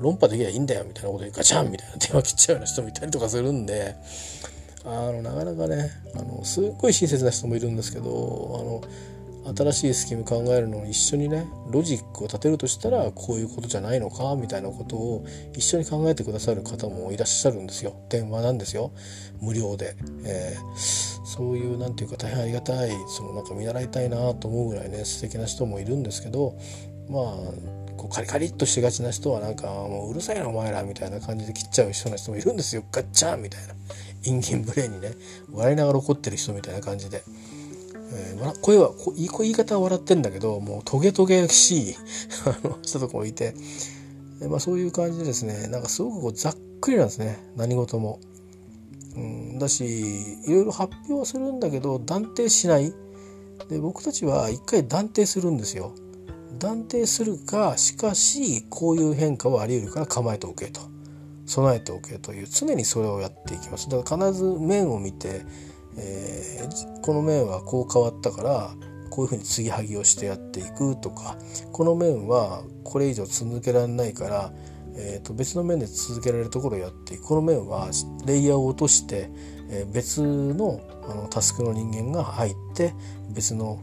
[0.00, 3.96] 論破できりゃいいんだよみたいなことでガチャンみたいな 電話切っちゃうような人もいたりとかするんで
[4.84, 8.82] あのなかなかねあのすっごい親切な人もいるんですけどあの
[9.56, 17.94] 新しいスキム考えるのに一緒にねロジックを立てるとしたらこういうことじゃないのかみたいなことを一緒に考えてくださる方もいらっしゃるんですよ。
[18.08, 18.92] 電話なんですよ。
[19.40, 26.56] 無料で、えー、そういう何て言うか大変ありがたいそのなんか見習いたいなと思うぐらいね素敵な人もいるんですけど
[27.08, 32.84] まあこうカリカリっとしがちな人はなんかもううるさいなお前らみたいな感じで切っちゃう人の人もいるんですよ。
[32.90, 33.74] ガッチャンみたいな。
[34.26, 35.12] インギンブレーにね
[35.52, 37.22] 笑いながら怒ってる人みたいな感じで。
[38.12, 41.96] えー、声は言い方は笑ってんだけどもうトゲトゲしい
[42.82, 43.54] 人とかもいて、
[44.42, 48.20] え、まあ、そういう感じでですねなんかすごくこうざっくりなんですね何事も。
[49.16, 49.84] うん、だし
[50.44, 52.92] いろいろ発表するんだけど断定しない
[53.68, 55.92] で僕たちは一回断定するんですよ。
[56.58, 60.80] 断定するかしかしこういう変化はあり得るから構えておけと
[61.46, 65.42] 備えておけという常にそれをやっていきますだから必ず面を見て
[65.96, 68.74] えー、この面はこう変わったから
[69.10, 71.36] こういうふうに継ぎはぎをしてやっていくとか
[71.72, 74.52] この面はこれ以上続けられないから、
[74.96, 77.90] えー、と別の面で続けられるところをやっていくこの面は
[78.26, 79.30] レイヤーを落として、
[79.70, 82.94] えー、別のあのタスクの人間が入って
[83.30, 83.78] 別の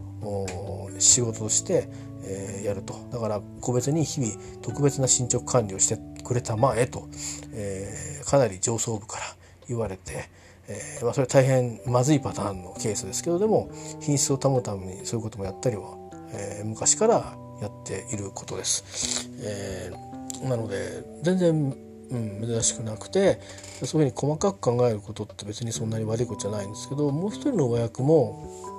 [0.99, 1.87] 仕事として、
[2.23, 7.07] えー、やるとだから個別に日々特別な進捗管理をしてくれたまえと、
[7.53, 9.23] えー、かなり上層部から
[9.67, 10.40] 言われて。
[10.71, 13.69] えーまあ、それは大変まずいパターンのケースですけどでも
[13.99, 15.97] 品質を保つためにそういうこともやったりは、
[16.33, 19.29] えー、昔からやっていることです。
[19.43, 21.75] えー、なので全然、
[22.11, 23.39] うん、珍しくなくて
[23.83, 28.70] そういうふうに細かく考えることって別にそんなに悪いことじゃないんですけどもう一人の親役も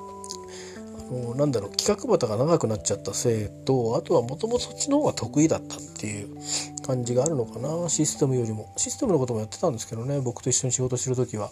[1.37, 6.37] なんだろう企画旗が長くなっちゃったせいとあとはもともとそっちの方が得意だったっていう
[6.87, 7.89] 感じがあるのかな。
[7.89, 8.73] システムよりも。
[8.77, 11.51] システムのこともやってたんですけどね僕と一緒に仕事してる時は。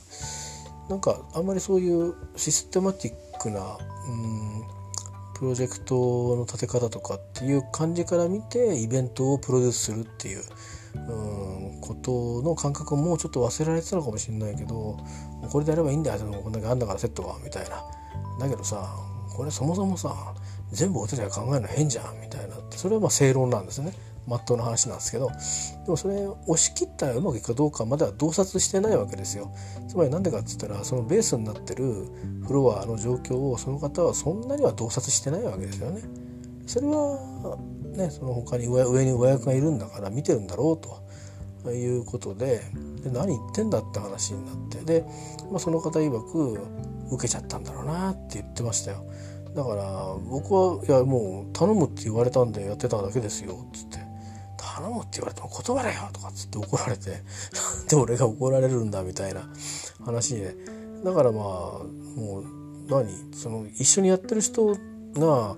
[0.88, 4.62] なんかあんまりそういうシステマティックなうん
[5.38, 10.42] プロジェクトの立て方とかっていう感じから見てイベントをプロデュースするっていう
[10.94, 14.98] うんことの感覚もうちょっと忘れられてたのかもしれないけど
[15.50, 17.82] これでやればいいんだよこんだけあんだからセットはみたいな。
[18.40, 18.88] だけどさ
[19.40, 20.34] これそもそもさ
[20.70, 22.56] 全部俺たちが考えるの変じゃんみたいな。
[22.56, 23.94] ってそれはまあ正論なんですね。
[24.26, 25.28] まっとうな話なんですけど。
[25.28, 29.50] でもそれ押し切ったらうまくいくかどうかまでは洞察してないわけですよ。
[29.88, 32.04] つまり何でかっつったらそのベースになってる
[32.46, 36.02] フロアの状況をその方はそんなには洞察してないわけですよね。
[36.66, 37.56] それは
[37.96, 41.00] ねその他に上上に上役がいるんだから見てるんだろうと。
[41.68, 42.62] いうことで
[43.02, 44.78] で何言ってんだって話になって。
[44.80, 45.04] で、
[45.50, 46.58] まあ、その方曰く
[47.12, 49.04] 受けちゃったんだろうなって言ってましたよ。
[49.54, 53.66] だから僕はいやもう頼むって言われたんでやってただけですよ。
[53.68, 53.98] っつって。
[54.56, 57.22] 頼むって言われても断れよとかっつって怒られて。
[57.88, 59.48] で俺が怒られるんだみたいな
[60.04, 60.54] 話で。
[61.04, 62.44] だからまあもう
[62.88, 63.08] 何？
[63.34, 64.76] その一緒にやってる人
[65.14, 65.56] が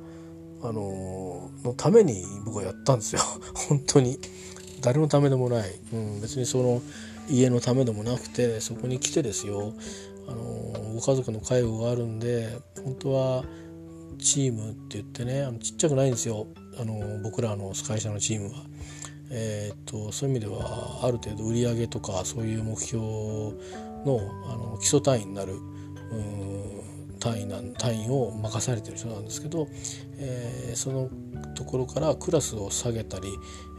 [0.62, 3.20] あののために僕はやったんですよ。
[3.68, 4.18] 本当に。
[4.82, 6.82] 誰のためでもない、うん、別にその
[7.30, 9.72] 家のためでもなくてそこに来てですよ。
[10.28, 13.44] あのご家族の介護があるんで本当は
[14.18, 16.46] チームって言ってねあのちっちゃくないんですよ。
[16.78, 18.64] あの僕らの会社のチームは。
[19.34, 25.58] えーと、そういう意味ではある程度売り上げとかそういう目標のあの基礎単位になる。
[27.22, 29.68] 単位なん単位を任されてる人なんですけど、
[30.18, 31.08] えー、その
[31.54, 33.28] ところからクラスを下げたり、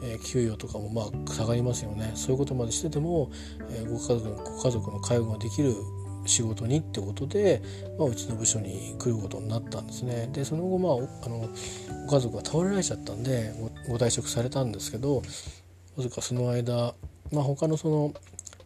[0.02, 2.14] えー、給与とかもまあ下がりますよね。
[2.16, 3.30] そういうことまでしてても、
[3.70, 5.76] えー、ご家族のご家族の介護ができる
[6.26, 7.62] 仕事にってことで、
[8.00, 10.30] まあ、うちの部署に来ることになったんですね。
[10.32, 11.50] でその後まああの
[12.08, 13.54] ご家族が倒れられちゃったんで
[13.90, 15.24] ご退職されたんですけどわ
[15.98, 16.96] ずかその間、
[17.34, 18.14] まあ、他のその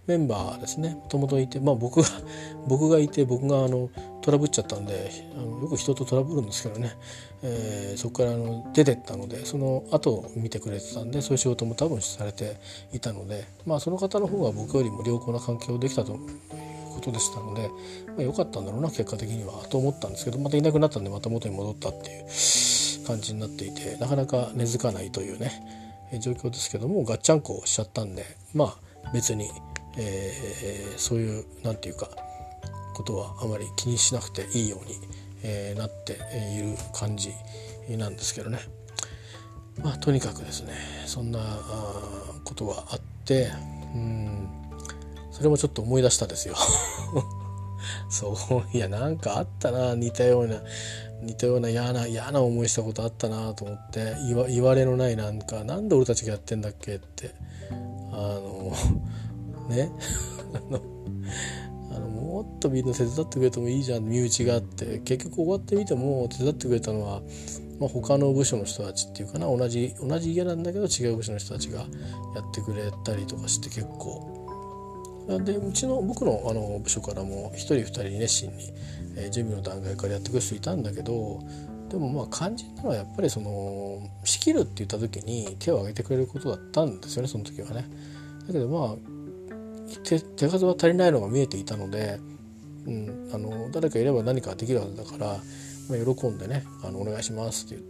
[0.07, 0.95] メンバーですね。
[0.95, 2.07] もともといて、まあ、僕が
[2.67, 3.89] 僕がいて僕があの
[4.21, 6.91] トラブっちゃったんであのよく人とトラブるんですけどね、
[7.43, 12.57] えー、そこからあの出てったのでその後を見てくれてたんでそういう仕事も多分されて
[12.93, 17.69] いたので、まあ、その方の方が僕よりも良好な関係をできたとことでしたので、
[18.07, 25.51] まあ、良かったんだろうな結果的にはと思ったんですけどまたいなくなったんでまた元に戻ったっていう感じになっていてなかなか根付かないというね
[26.19, 29.49] 状況ですけどもガッチャンコしちゃったんでまあ別に、
[29.97, 32.09] えー、そういう何て言うか
[32.93, 34.95] ことはあまり気にしなくていいように、
[35.43, 37.31] えー、なっている感じ
[37.89, 38.59] なんですけどね。
[39.83, 40.73] まあ、とにかくですね
[41.05, 41.39] そんな
[42.43, 43.51] ことがあって
[43.93, 44.49] うん
[45.31, 46.55] それもちょっと思い出したんですよ
[48.09, 48.35] そ
[48.73, 50.63] ういやなんかあったな似たような
[51.21, 54.15] 似たような嫌な嫌な思いしたことあったなと思って
[54.49, 57.35] 言われのないなんかなんで俺たちがやってんだっけって
[58.11, 58.73] あの
[59.67, 59.91] ね。
[60.53, 60.81] あの
[61.95, 64.99] あのもっとみんな手伝ってくれてもいいじゃん身内があって。
[64.99, 67.21] 結局終わってみても手伝ってくれたのは、
[67.79, 69.47] まあ、他の部署の人たちっていうかな。
[69.47, 74.37] 同じ同じ家なんだけど違う部署の人たちがやってくれたりとかして結構。
[75.27, 78.73] でうちの僕のあの部署からも1人2人熱心に、
[79.17, 81.41] えー、準備の段階からやってくる人いたんだけど
[81.89, 87.89] でもまあ肝心なのはやっぱりその仕切るって言った時に手を挙げてくれることだったんですよねその時はね。
[88.47, 89.16] だけどまあ
[90.03, 92.19] 手数は足りないのが見えていたので、
[92.85, 97.87] うん、あの誰かいれば何かできるはずだから、まあ、喜んでねあの「お願いします」って言っ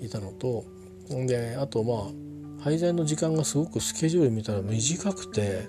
[0.00, 0.64] ていたのと
[1.08, 5.68] であとまあ配膳の時間がすごくスケジュール見たら短くて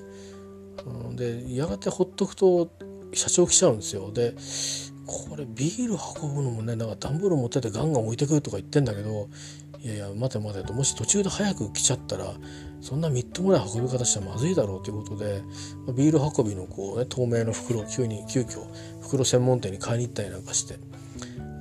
[1.16, 2.70] でやがてほっとくと
[3.14, 4.12] 社長来ちゃうんですよ。
[4.12, 4.36] で
[5.06, 9.28] これビール運ぶのもねなんか段ボール持っててガンガン置いてくるとか言ってんだけど
[9.82, 12.34] いやいや待て待てともし途中で早く来ちゃったら
[12.82, 15.42] そんなみっともない運び方したらまずいだろうということで
[15.94, 18.66] ビール運びのこう、ね、透明の袋を急に急遽
[19.02, 20.78] 袋専門店に買いに行ったりなんかして。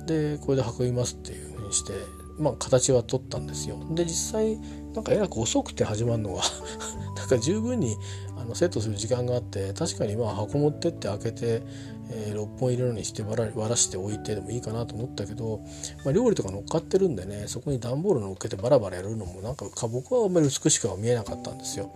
[0.09, 1.93] でこれで運びますっていうふうにして
[2.39, 3.77] まあ形は取ったんですよ。
[3.91, 4.57] で実際
[4.93, 6.41] なんかえらく遅くて始まるのが
[7.15, 7.95] なんか十分に
[8.35, 11.61] あのセットする時間があって確かにまあ箱持ってって開けて、
[12.11, 15.61] えー、6本入れるのにして割ら割らしておいてでもいいかなと思ったけど、
[16.03, 21.91] まあ、料理とか乗っかってるんでねそこに段ボール乗っけてバラバラやるのもなんか僕はあんまり美しくは見えなかったんですよ。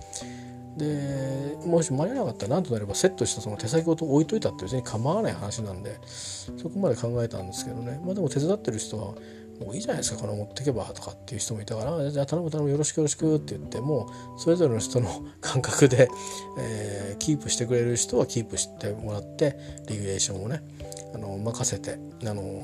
[0.78, 9.14] でもし間に合わなかったら何となればセットしたその手先ごと置いといたって別に構わない話なんでそこまで考えたんですけどねまあでも手伝ってる人は
[9.59, 16.09] もういいじゃないですかこれ持ってけばとかっていう人もいたからじゃあ頼む頼むよろしくよろしくって言ってもそれぞれの人の感覚で、
[16.59, 19.55] えー、キープしてくれる人はキープしてもらって
[19.87, 20.61] レギュレーションをね
[21.13, 22.63] あの任せてあの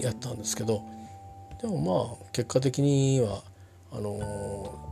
[0.00, 0.82] やったんですけど
[1.60, 3.42] でもまあ結果的には
[3.92, 4.86] あの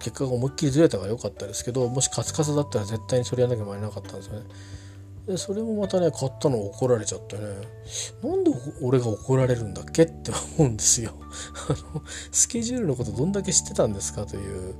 [0.00, 4.46] 結果が思いっきりずれたから良かったですけどもしカツカツだったら絶対にそれやらなきゃいけなかったんですよね。
[5.26, 7.42] でそれもまたね買ったの怒られちゃってね。
[8.22, 8.50] なんで
[8.82, 11.14] 俺が怒られるんだっけって思うんですよ。
[11.68, 14.74] あのスケジュールのことどんだけ知ってたんですかという。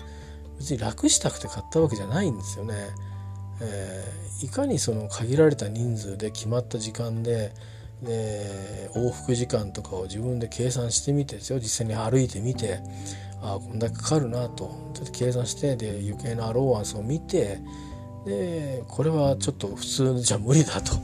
[0.59, 2.75] 別に楽したくて買ったわけじゃないんですよね、
[3.61, 7.53] えー、いかにその限られた人数で決まった時間で
[8.03, 11.59] で往復時間とかを自分で計算してみてですよ。
[11.59, 12.81] 実際に歩いてみて
[13.41, 14.93] ああこんだけかかるなと。
[14.95, 17.61] ちょっと計算してで余計なアローワンスを見て
[18.25, 20.95] でこれはちょっと普通じゃ無理だと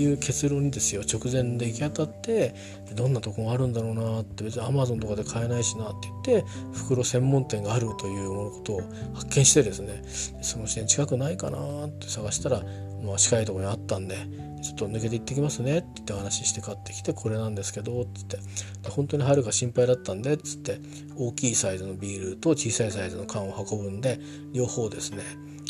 [0.00, 1.02] いう結論にですよ。
[1.02, 2.54] 直前で行き当たって
[2.94, 8.82] どんなとこがあるんだろうなって別にアマゾンとかで買えないしなって言って袋専門店があるということを
[9.14, 10.02] 発見してですね。
[10.42, 12.62] その視点近くないかなって探したら、
[13.04, 14.16] まあ、近いとこにあったんで
[14.62, 18.10] ちょっと抜けて行ってきますねって言って話して買ってきてこれなんですけどって。
[18.14, 20.80] 言って本当に春が心配だったんでっつって
[21.16, 24.18] 大きいサイズのビールと小さいサイズの缶を運ぶんで
[24.52, 25.22] 両方ですね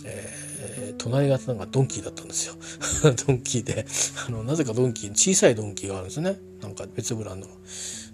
[0.05, 0.50] えー、
[0.99, 2.55] 隣がなんかドンキーだったんですよ。
[3.27, 3.87] ドンキーで。
[4.27, 6.39] あのなぜかドンキー小さいドンキーがあるんですね。
[6.63, 7.53] なんか別ブランドの。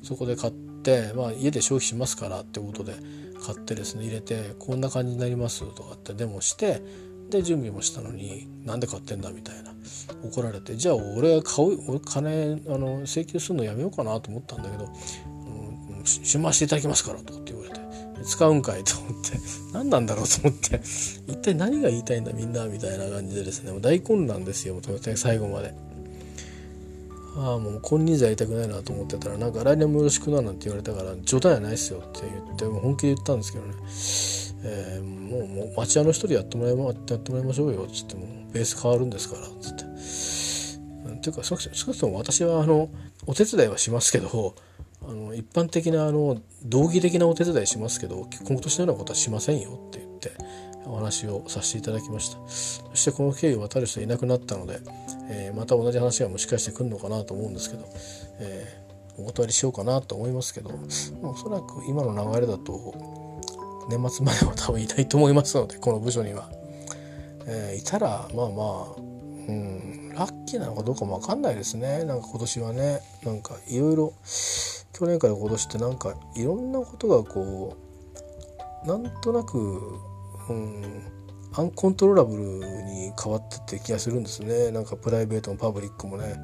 [0.02, 2.94] そこで買って、まあ、家で消費しますからってことで
[3.44, 6.80] 買ってですね入れてこんな感じになりますとかってデモして
[7.28, 9.74] で準備もしたのになんで買ってんだみたいな。
[10.24, 17.85] 怒られてじゃあ俺買う俺金あの請求するのやめようかなと思ったんだけど、うん、しましていただきますからとかって言われて。
[18.24, 19.38] 使うんかいと思って。
[19.72, 20.80] 何なんだろうと思って。
[21.26, 23.72] 一体何が言いたいんだみんなみたいな感じでですね。
[23.72, 24.74] もう大混乱ですよ。
[24.74, 25.74] もう最後まで。
[27.38, 33.74] ああもう金輪際やりたくないなと思ってたらなんか来年もよろしくななんて言われたから冗談やないっすよって言っても本気で言ったんですけどね、
[34.64, 39.84] え、もうもう町屋の一人やってもらいまやってもらいましょうよっつってもベース変わるんですからっつって。
[41.16, 42.88] っていうか少なくとも私はあの
[43.26, 44.54] お手伝いはしますけど
[45.08, 50.32] あの一般的なあの道義的なお手伝いしますけど今年のようなことはしませんよって言って
[50.84, 52.38] お話をさせていただきました。
[52.48, 54.80] そしてこの経緯を渡る人いなくなったので、
[55.28, 57.88] えー、また同じ話がもしかしてくるのかなと思うんですけど、
[58.40, 60.70] えー、お断りしようかなと思いますけど
[61.22, 62.94] おそらく今の流れだと
[63.88, 66.50] 年末までは多分いないと思いますのでこの部署には、
[67.46, 68.62] えー、いたらまあま
[68.96, 69.00] あ
[69.48, 72.04] うんラッキーなのかどうかも分かんないですね。
[72.04, 74.12] なんか今年はねなんかいろいろ
[74.98, 77.76] 去年から今年ってなんかいろんなことがこ
[78.84, 79.58] うなんとなく、
[80.48, 81.02] うん、
[81.54, 82.42] アンコントローラブル
[82.84, 86.36] に変わってって気がするんですねなんかプライベートもパブリックもね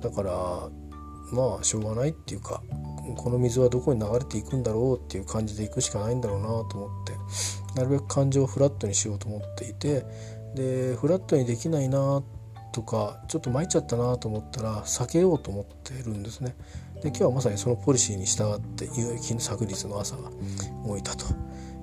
[0.00, 0.32] だから
[1.32, 2.62] まあしょうがないっていうか
[3.16, 7.14] この水はどこに流れていくんだろうっていう感じでいくしかないんだろうなと思って
[7.74, 10.04] なるべく感情をフラットにしようと思っていて
[10.54, 12.22] でフラットにできないな
[12.72, 16.54] とかちょっと参っちゃったなと思ったら避けようと思ってるんですね。
[17.02, 20.30] で今日はまさにそのポリシーに従って有益昨日の朝が
[20.86, 21.26] 動いたと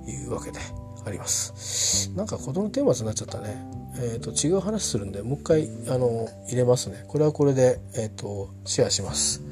[0.06, 0.58] いうわけで
[1.04, 2.10] あります。
[2.16, 3.56] なんか事のテーマになっちゃったね。
[3.98, 7.04] えーと、違う話するんでもう一回あの入れますね。
[7.08, 9.42] これはこれで、えーと、とシェアします。